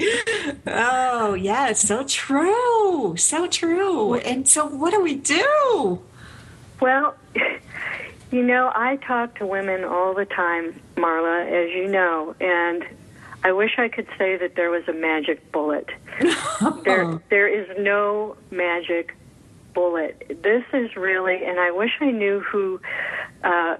[0.67, 3.14] Oh, yeah, it's so true.
[3.17, 4.17] So true.
[4.17, 6.03] And so, what do we do?
[6.81, 7.16] Well,
[8.31, 12.85] you know, I talk to women all the time, Marla, as you know, and
[13.45, 15.89] I wish I could say that there was a magic bullet.
[16.85, 19.14] there, there is no magic
[19.72, 20.41] bullet.
[20.43, 22.81] This is really, and I wish I knew who
[23.45, 23.77] uh,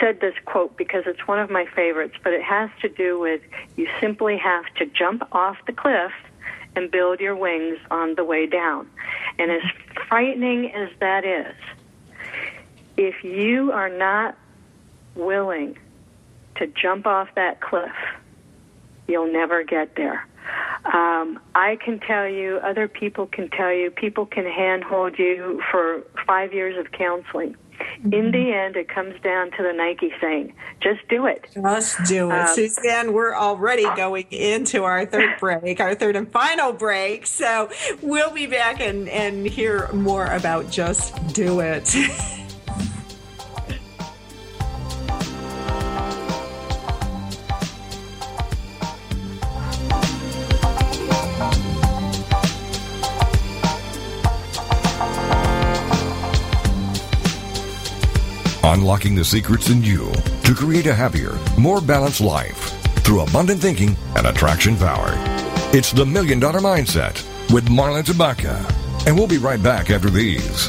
[0.00, 3.40] said this quote because it's one of my favorites, but it has to do with
[3.76, 6.12] you simply have to jump off the cliff
[6.76, 8.88] and build your wings on the way down.
[9.38, 9.62] And as
[10.06, 11.54] frightening as that is,
[12.98, 14.36] if you are not
[15.14, 15.78] willing
[16.56, 17.94] to jump off that cliff,
[19.06, 20.26] you'll never get there.
[20.84, 26.02] Um, I can tell you, other people can tell you, people can handhold you for
[26.26, 27.56] five years of counseling.
[28.10, 31.46] In the end, it comes down to the Nike saying, just do it.
[31.54, 32.34] Just do it.
[32.34, 37.26] Um, Suzanne, we're already going into our third break, our third and final break.
[37.26, 37.70] So
[38.02, 41.94] we'll be back and, and hear more about Just Do It.
[58.68, 60.12] Unlocking the secrets in you
[60.44, 65.14] to create a happier, more balanced life through abundant thinking and attraction power.
[65.72, 67.14] It's the Million Dollar Mindset
[67.50, 68.58] with Marla Tabaka.
[69.06, 70.68] And we'll be right back after these.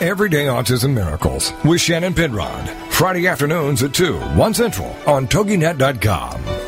[0.00, 2.68] Everyday Autism Miracles with Shannon Penrod.
[2.92, 6.67] Friday afternoons at 2, 1 Central on TogiNet.com.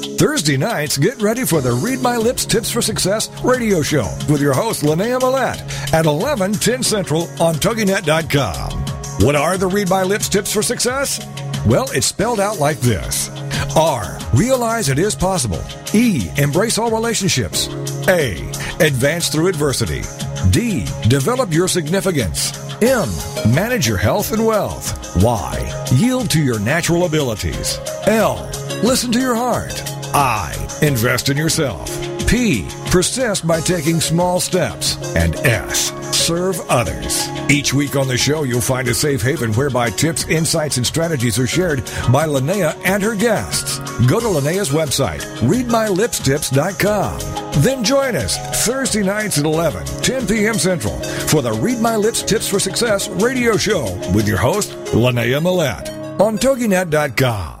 [0.21, 4.39] Thursday nights, get ready for the Read My Lips Tips for Success radio show with
[4.39, 9.25] your host, Linnea Millette, at 11, 10 Central on TogiNet.com.
[9.25, 11.25] What are the Read My Lips Tips for Success?
[11.65, 13.31] Well, it's spelled out like this
[13.75, 14.19] R.
[14.35, 15.63] Realize it is possible.
[15.91, 16.29] E.
[16.37, 17.67] Embrace all relationships.
[18.07, 18.47] A.
[18.79, 20.03] Advance through adversity.
[20.51, 20.85] D.
[21.07, 22.53] Develop your significance.
[22.83, 23.09] M.
[23.51, 25.15] Manage your health and wealth.
[25.23, 25.87] Y.
[25.95, 27.79] Yield to your natural abilities.
[28.05, 28.47] L.
[28.83, 29.90] Listen to your heart.
[30.13, 30.55] I.
[30.81, 31.89] Invest in yourself.
[32.27, 32.67] P.
[32.91, 34.97] Persist by taking small steps.
[35.15, 35.91] And S.
[36.15, 37.27] Serve others.
[37.49, 41.39] Each week on the show, you'll find a safe haven whereby tips, insights, and strategies
[41.39, 43.79] are shared by Linnea and her guests.
[44.07, 47.61] Go to Linnea's website, readmylipstips.com.
[47.63, 50.55] Then join us Thursday nights at 11, 10 p.m.
[50.55, 50.97] Central
[51.27, 53.83] for the Read My Lips Tips for Success radio show
[54.13, 55.89] with your host, Linnea Millette
[56.21, 57.60] on TogiNet.com.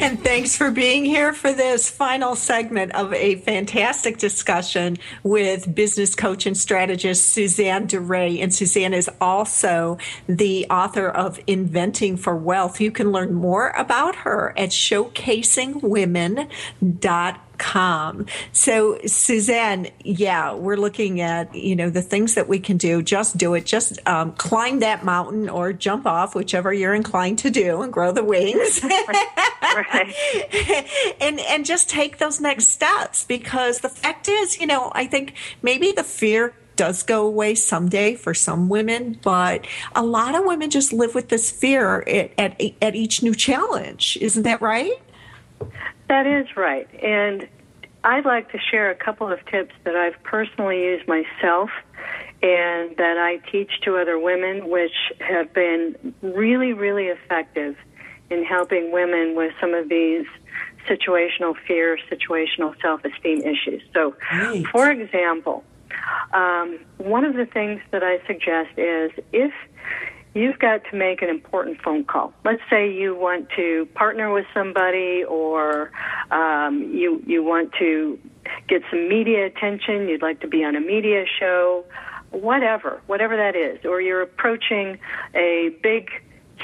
[0.00, 6.14] And thanks for being here for this final segment of a fantastic discussion with business
[6.14, 8.38] coach and strategist Suzanne DeRay.
[8.38, 12.80] And Suzanne is also the author of Inventing for Wealth.
[12.80, 18.26] You can learn more about her at showcasingwomen.com com.
[18.52, 23.02] So, Suzanne, yeah, we're looking at, you know, the things that we can do.
[23.02, 23.66] Just do it.
[23.66, 28.12] Just um, climb that mountain or jump off, whichever you're inclined to do, and grow
[28.12, 28.82] the wings.
[29.62, 30.14] right.
[31.20, 35.34] and, and just take those next steps because the fact is, you know, I think
[35.62, 40.70] maybe the fear does go away someday for some women, but a lot of women
[40.70, 44.16] just live with this fear at, at, at each new challenge.
[44.20, 44.92] Isn't that right?
[46.08, 46.88] That is right.
[47.02, 47.48] And
[48.04, 51.70] I'd like to share a couple of tips that I've personally used myself
[52.42, 57.76] and that I teach to other women, which have been really, really effective
[58.30, 60.26] in helping women with some of these
[60.88, 63.82] situational fear, situational self esteem issues.
[63.92, 64.64] So, right.
[64.68, 65.64] for example,
[66.32, 69.52] um, one of the things that I suggest is if
[70.34, 72.32] you've got to make an important phone call.
[72.44, 75.90] Let's say you want to partner with somebody, or
[76.30, 78.18] um, you you want to
[78.68, 80.08] get some media attention.
[80.08, 81.84] You'd like to be on a media show,
[82.30, 84.98] whatever, whatever that is, or you're approaching
[85.34, 86.10] a big,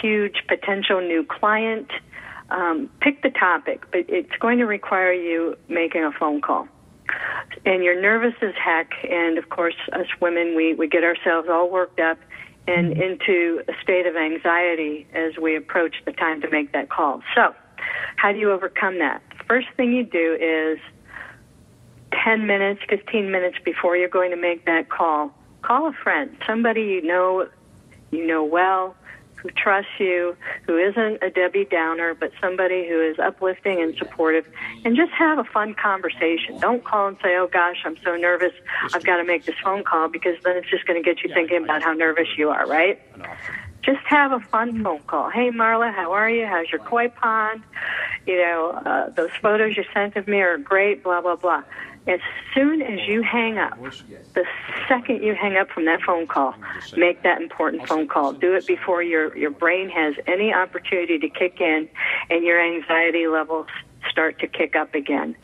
[0.01, 1.91] huge potential new client.
[2.51, 6.69] Um, pick the topic, but it's going to require you making a phone call
[7.65, 11.71] and you're nervous as heck and of course us women we we get ourselves all
[11.71, 12.19] worked up
[12.67, 13.03] and mm-hmm.
[13.03, 17.23] into a state of anxiety as we approach the time to make that call.
[17.35, 17.55] So,
[18.17, 19.23] how do you overcome that?
[19.47, 20.79] First thing you do is
[22.25, 25.31] 10 minutes, 15 minutes before you're going to make that call,
[25.62, 27.49] call a friend, somebody you know
[28.11, 28.95] you know well,
[29.45, 30.35] who trusts you,
[30.67, 34.49] who isn't a Debbie Downer, but somebody who is uplifting and supportive,
[34.87, 36.59] and just have a fun conversation.
[36.61, 38.55] Don't call and say, oh gosh, I'm so nervous,
[38.95, 41.33] I've got to make this phone call, because then it's just going to get you
[41.35, 42.99] thinking about how nervous you are, right?
[43.83, 45.29] Just have a fun phone call.
[45.29, 46.47] Hey, Marla, how are you?
[46.47, 47.63] How's your koi pond?
[48.27, 51.63] You know, uh, those photos you sent of me are great, blah, blah, blah.
[52.07, 52.21] As
[52.55, 53.79] soon as you hang up,
[54.35, 54.45] the
[54.89, 56.55] second you hang up from that phone call,
[56.97, 58.33] make that important phone call.
[58.33, 61.89] Do it before your, your brain has any opportunity to kick in
[62.29, 63.69] and your anxiety levels
[64.11, 65.35] start to kick up again.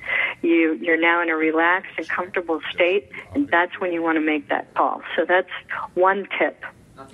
[0.43, 4.21] You, you're now in a relaxed and comfortable state, and that's when you want to
[4.21, 5.03] make that call.
[5.17, 5.49] So that's
[5.95, 6.63] one tip.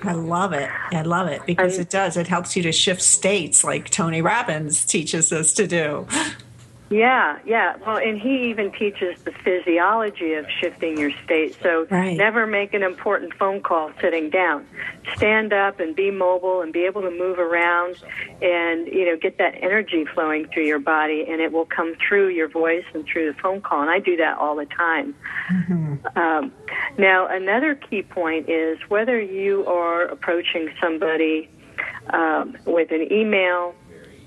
[0.03, 0.69] I love it.
[0.91, 2.17] I love it because it does.
[2.17, 6.07] It helps you to shift states like Tony Robbins teaches us to do.
[6.89, 7.77] Yeah, yeah.
[7.85, 11.57] Well, and he even teaches the physiology of shifting your state.
[11.61, 12.17] So right.
[12.17, 14.67] never make an important phone call sitting down.
[15.17, 17.97] Stand up and be mobile and be able to move around
[18.41, 22.29] and, you know, get that energy flowing through your body and it will come through
[22.29, 23.81] your voice and through the phone call.
[23.81, 25.15] And I do that all the time.
[25.51, 26.19] Mm-hmm.
[26.19, 26.53] Um,
[26.99, 31.51] now, another key point is whether you are approaching somebody
[32.11, 33.75] um, with an email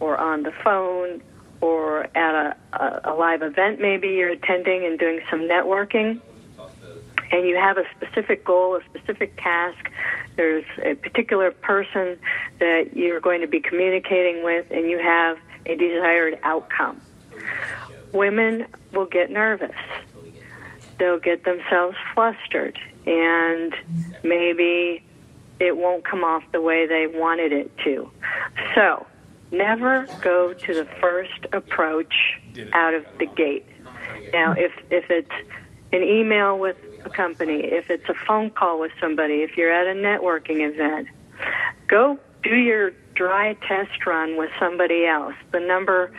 [0.02, 1.22] or on the phone
[1.62, 6.22] or at a, a, a live event maybe you're attending and doing some networking
[7.32, 9.92] and you have a specific goal, a specific task,
[10.36, 12.18] there's a particular person
[12.60, 17.00] that you're going to be communicating with, and you have a desired outcome.
[18.14, 19.76] Women will get nervous.
[20.98, 23.76] They'll get themselves flustered, and
[24.24, 25.04] maybe
[25.60, 28.10] it won't come off the way they wanted it to.
[28.76, 29.06] So,
[29.52, 32.14] never go to the first approach
[32.74, 33.66] out of the gate.
[34.34, 35.32] Now, if if it's
[35.92, 39.88] an email with a company, if it's a phone call with somebody, if you're at
[39.88, 41.08] a networking event,
[41.88, 45.36] go do your dry test run with somebody else.
[45.52, 46.12] The number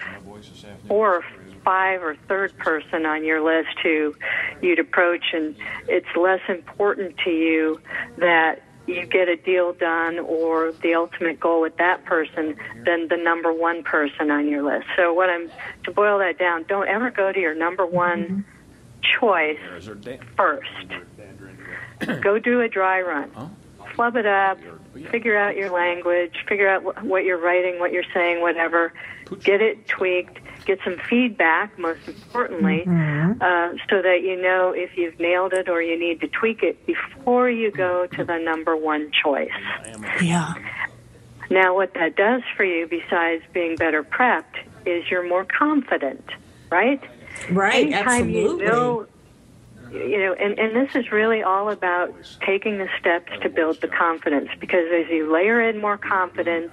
[0.86, 1.24] four or
[1.64, 4.14] five or third person on your list who
[4.60, 5.54] you'd approach, and
[5.88, 7.80] it's less important to you
[8.18, 13.16] that you get a deal done or the ultimate goal with that person than the
[13.16, 14.86] number one person on your list.
[14.96, 15.50] So what I'm
[15.84, 18.44] to boil that down, don't ever go to your number one
[19.00, 19.20] mm-hmm.
[19.20, 19.58] choice
[20.36, 20.68] first.
[22.22, 23.30] go do a dry run.
[23.94, 24.58] Flub it up,
[25.10, 28.92] figure out your language, figure out what you're writing, what you're saying, whatever.
[29.42, 30.38] Get it tweaked
[30.70, 33.42] get some feedback, most importantly, mm-hmm.
[33.42, 36.84] uh, so that you know if you've nailed it or you need to tweak it
[36.86, 39.50] before you go to the number one choice.
[40.22, 40.54] Yeah.
[41.50, 46.24] Now, what that does for you, besides being better prepped, is you're more confident,
[46.70, 47.02] right?
[47.50, 48.64] Right, Anytime absolutely.
[48.64, 49.06] You know,
[49.90, 52.14] you know, and, and this is really all about
[52.46, 56.72] taking the steps to build the confidence because as you layer in more confidence,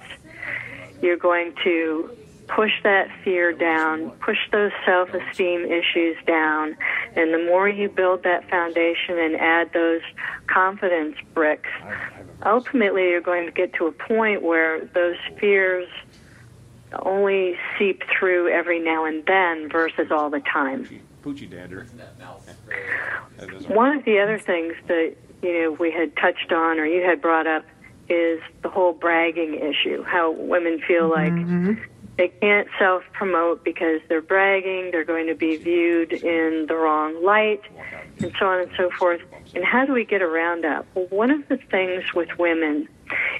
[1.02, 2.16] you're going to
[2.48, 6.76] push that fear down, push those self esteem issues down.
[7.14, 10.02] And the more you build that foundation and add those
[10.46, 11.70] confidence bricks,
[12.44, 15.88] ultimately you're going to get to a point where those fears
[17.02, 20.88] only seep through every now and then versus all the time.
[21.22, 21.86] Poochie dander.
[23.68, 27.20] One of the other things that you know we had touched on or you had
[27.20, 27.64] brought up
[28.08, 30.02] is the whole bragging issue.
[30.02, 31.74] How women feel mm-hmm.
[32.18, 37.24] They can't self promote because they're bragging, they're going to be viewed in the wrong
[37.24, 37.62] light,
[38.18, 39.22] and so on and so forth.
[39.54, 40.84] And how do we get around that?
[40.94, 42.88] Well, one of the things with women,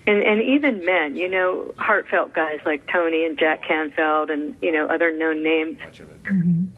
[0.07, 4.71] and, and even men, you know, heartfelt guys like Tony and Jack Canfield and, you
[4.71, 5.79] know, other known names.
[5.79, 6.78] Mm-hmm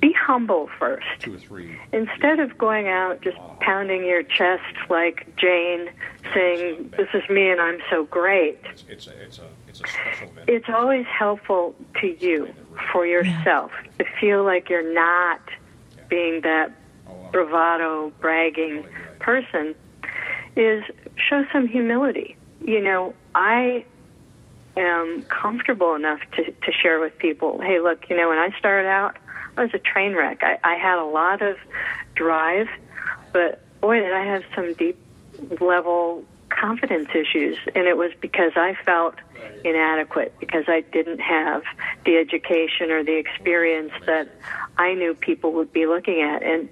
[0.00, 1.06] be humble first.
[1.20, 1.78] Two or three.
[1.92, 5.90] Instead of going out just pounding your chest like Jane,
[6.34, 9.86] saying, "This is me and I'm so great." It's, it's, a, it's, a, it's a
[9.86, 10.48] special event.
[10.48, 12.52] It's always helpful to you,
[12.92, 15.40] for yourself, to feel like you're not
[16.08, 16.72] being that
[17.08, 18.84] oh, bravado, bragging
[19.18, 19.74] person.
[20.54, 20.84] Is
[21.16, 22.36] show some humility.
[22.62, 23.86] You know, I
[24.76, 28.88] am comfortable enough to, to share with people, hey, look, you know, when I started
[28.88, 29.16] out,
[29.56, 30.42] I was a train wreck.
[30.42, 31.56] I, I had a lot of
[32.14, 32.68] drive,
[33.32, 34.98] but boy, did I have some deep
[35.60, 37.58] level confidence issues.
[37.74, 39.14] And it was because I felt
[39.64, 41.62] inadequate, because I didn't have
[42.04, 44.28] the education or the experience that
[44.76, 46.42] I knew people would be looking at.
[46.42, 46.68] And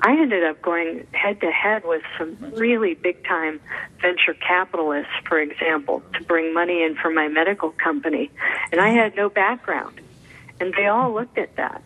[0.00, 3.60] I ended up going head to head with some really big time
[4.00, 8.30] venture capitalists, for example, to bring money in for my medical company.
[8.72, 10.00] And I had no background.
[10.60, 11.82] And they all looked at that.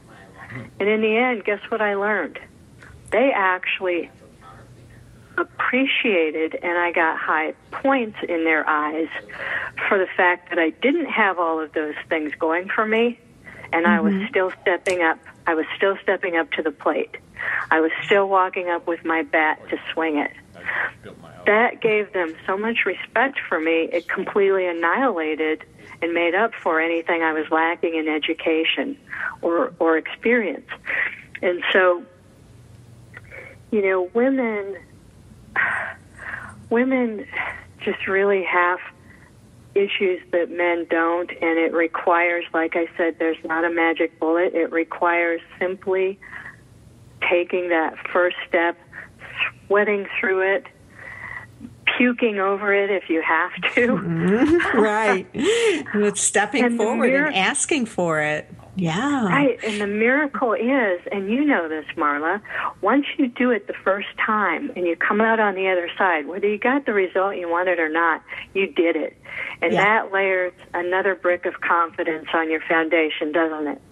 [0.81, 2.39] And in the end, guess what I learned?
[3.11, 4.11] They actually
[5.39, 9.09] appreciated and I got high points in their eyes
[9.89, 13.19] for the fact that I didn't have all of those things going for me
[13.73, 13.93] and mm-hmm.
[13.93, 14.29] I was mm-hmm.
[14.29, 15.19] still stepping up.
[15.47, 17.17] I was still stepping up to the plate.
[17.71, 20.31] I was still walking up with my bat to swing it.
[21.47, 25.65] That gave them so much respect for me, it completely annihilated
[26.03, 28.99] and made up for anything I was lacking in education
[29.41, 30.69] or, or experience.
[31.41, 32.03] And so,
[33.71, 34.77] you know, women,
[36.71, 37.27] women
[37.81, 38.79] just really have
[39.75, 44.55] issues that men don't, and it requires, like I said, there's not a magic bullet.
[44.55, 46.19] It requires simply
[47.29, 48.77] taking that first step,
[49.67, 50.67] sweating through it,
[51.97, 53.89] puking over it if you have to.
[53.89, 54.79] Mm-hmm.
[54.79, 55.27] right.
[55.95, 58.49] With stepping and forward mir- and asking for it.
[58.75, 59.27] Yeah.
[59.27, 59.63] Right.
[59.63, 62.41] And the miracle is, and you know this, Marla,
[62.81, 66.27] once you do it the first time and you come out on the other side,
[66.27, 68.23] whether you got the result you wanted or not,
[68.55, 69.17] you did it.
[69.61, 69.85] And yeah.
[69.85, 73.83] that layers another brick of confidence on your foundation, doesn't it?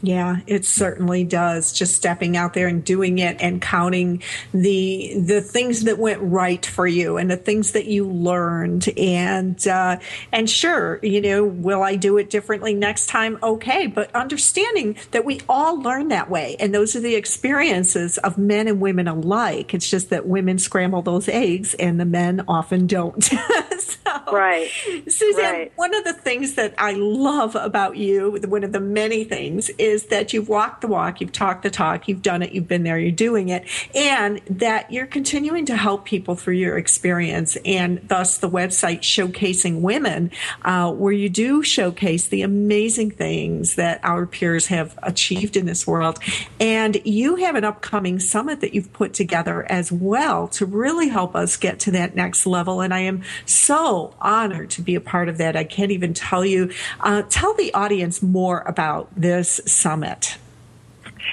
[0.00, 1.72] Yeah, it certainly does.
[1.72, 4.22] Just stepping out there and doing it and counting
[4.52, 9.66] the the things that went right for you and the things that you learned and
[9.66, 9.98] uh,
[10.30, 13.38] and sure, you know, will I do it differently next time?
[13.42, 18.38] Okay, but understanding that we all learn that way, and those are the experiences of
[18.38, 19.74] men and women alike.
[19.74, 23.24] It's just that women scramble those eggs and the men often don't.
[23.78, 23.98] so
[24.32, 24.70] Right.
[25.08, 25.72] Suzanne, right.
[25.76, 29.87] one of the things that I love about you, one of the many things, is
[30.06, 32.98] that you've walked the walk, you've talked the talk, you've done it, you've been there,
[32.98, 33.64] you're doing it,
[33.94, 39.80] and that you're continuing to help people through your experience, and thus the website showcasing
[39.80, 40.30] women,
[40.62, 45.86] uh, where you do showcase the amazing things that our peers have achieved in this
[45.86, 46.18] world.
[46.60, 51.34] And you have an upcoming summit that you've put together as well to really help
[51.34, 52.80] us get to that next level.
[52.80, 55.56] And I am so honored to be a part of that.
[55.56, 56.70] I can't even tell you.
[57.00, 60.36] Uh, tell the audience more about this summit.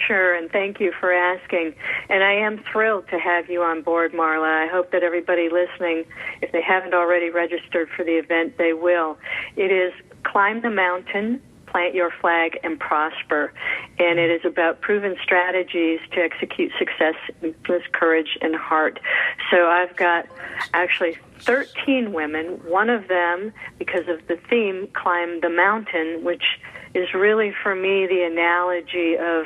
[0.08, 1.76] Sure, and thank you for asking.
[2.10, 4.66] And I am thrilled to have you on board, Marla.
[4.66, 6.06] I hope that everybody listening,
[6.42, 9.18] if they haven't already registered for the event, they will.
[9.56, 9.94] It is
[10.24, 13.54] Climb the Mountain, Plant Your Flag, and Prosper.
[14.00, 19.00] And it is about proven strategies to execute success with courage and heart.
[19.52, 20.26] So I've got
[20.74, 22.60] actually 13 women.
[22.66, 26.44] One of them, because of the theme, Climb the Mountain, which
[26.96, 29.46] is really for me the analogy of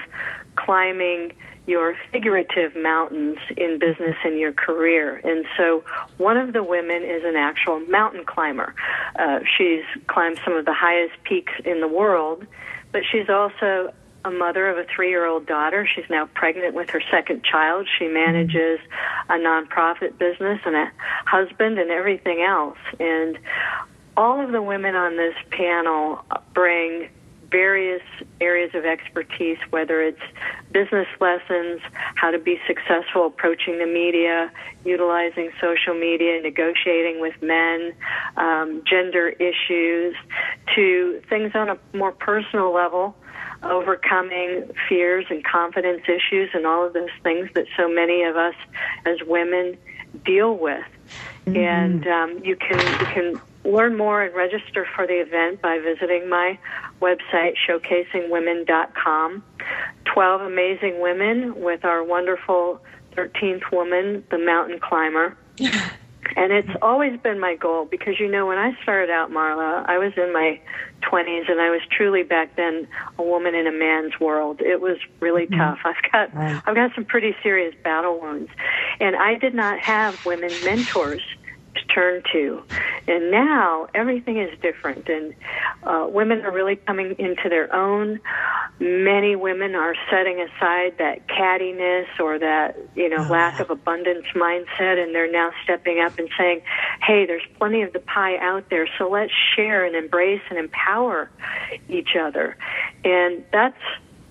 [0.55, 1.33] climbing
[1.65, 5.21] your figurative mountains in business and your career.
[5.23, 5.83] And so
[6.17, 8.73] one of the women is an actual mountain climber.
[9.17, 12.45] Uh, she's climbed some of the highest peaks in the world,
[12.91, 13.93] but she's also
[14.25, 15.87] a mother of a three year old daughter.
[15.87, 17.87] She's now pregnant with her second child.
[17.97, 18.79] She manages
[19.29, 20.91] a nonprofit business and a
[21.25, 22.79] husband and everything else.
[22.99, 23.37] And
[24.17, 27.09] all of the women on this panel bring
[27.51, 28.01] various
[28.41, 30.21] areas of expertise, whether it's
[30.71, 31.81] business lessons,
[32.15, 34.51] how to be successful approaching the media,
[34.85, 37.93] utilizing social media, negotiating with men,
[38.37, 40.15] um, gender issues,
[40.75, 43.15] to things on a more personal level,
[43.63, 48.55] overcoming fears and confidence issues, and all of those things that so many of us
[49.05, 49.77] as women
[50.25, 50.85] deal with.
[51.45, 51.57] Mm-hmm.
[51.57, 56.29] And um, you can you can learn more and register for the event by visiting
[56.29, 56.57] my
[57.01, 59.43] website, showcasingwomen.com.
[60.05, 62.81] 12 amazing women with our wonderful
[63.15, 65.37] 13th woman, the mountain climber.
[65.59, 69.97] and it's always been my goal because, you know, when I started out, Marla, I
[69.97, 70.59] was in my
[71.03, 74.61] 20s and I was truly back then a woman in a man's world.
[74.61, 75.59] It was really mm-hmm.
[75.59, 75.79] tough.
[75.85, 76.61] I've got, right.
[76.65, 78.49] I've got some pretty serious battle wounds.
[78.99, 81.21] And I did not have women mentors
[81.75, 82.63] to turn to.
[83.07, 85.33] And now everything is different, and
[85.83, 88.19] uh, women are really coming into their own.
[88.79, 93.63] Many women are setting aside that cattiness or that you know oh, lack yeah.
[93.63, 96.61] of abundance mindset, and they're now stepping up and saying,
[97.01, 101.29] "Hey, there's plenty of the pie out there, so let's share and embrace and empower
[101.87, 102.57] each other."
[103.03, 103.81] And that's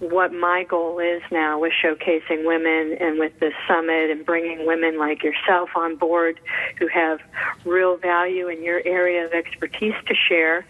[0.00, 4.98] what my goal is now with showcasing women and with this summit and bringing women
[4.98, 6.38] like yourself on board
[6.78, 7.18] who have
[7.64, 10.64] real value in your area of expertise to share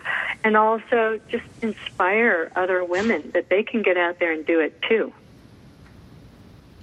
[0.45, 4.81] and also just inspire other women that they can get out there and do it
[4.89, 5.13] too.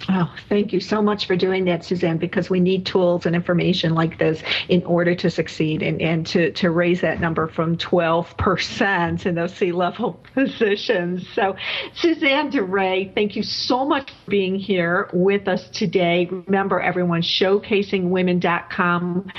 [0.08, 3.94] Oh, thank you so much for doing that, Suzanne, because we need tools and information
[3.94, 9.26] like this in order to succeed and, and to, to raise that number from 12%
[9.26, 11.26] in those C level positions.
[11.34, 11.56] So,
[11.94, 16.28] Suzanne DeRay, thank you so much for being here with us today.
[16.30, 19.32] Remember, everyone, showcasingwomen.com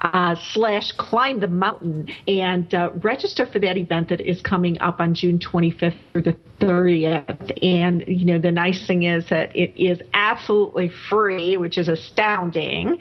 [0.00, 5.00] uh, slash climb the mountain and uh, register for that event that is coming up
[5.00, 7.64] on June 25th through the 30th.
[7.64, 12.98] And, you know, the nice thing is that it is absolutely free, which is astounding.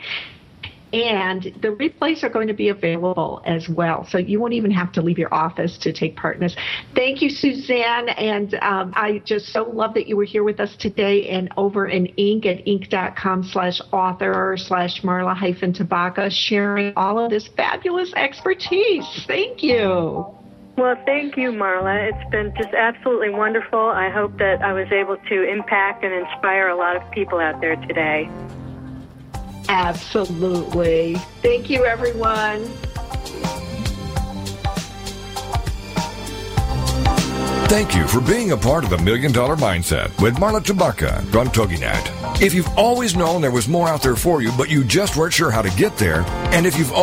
[0.93, 4.05] And the replays are going to be available as well.
[4.09, 6.55] So you won't even have to leave your office to take part in this.
[6.95, 8.09] Thank you, Suzanne.
[8.09, 11.87] And um, I just so love that you were here with us today and over
[11.87, 12.45] in Inc.
[12.45, 19.05] at inc.com slash author slash Marla hyphen Tabaka sharing all of this fabulous expertise.
[19.27, 20.25] Thank you.
[20.77, 22.11] Well, thank you, Marla.
[22.11, 23.79] It's been just absolutely wonderful.
[23.79, 27.59] I hope that I was able to impact and inspire a lot of people out
[27.61, 28.29] there today.
[29.69, 31.15] Absolutely.
[31.41, 32.65] Thank you, everyone.
[37.67, 41.49] Thank you for being a part of the Million Dollar Mindset with Marla Tabaka from
[41.49, 42.41] TogiNet.
[42.41, 45.33] If you've always known there was more out there for you, but you just weren't
[45.33, 46.21] sure how to get there,
[46.53, 46.93] and if you've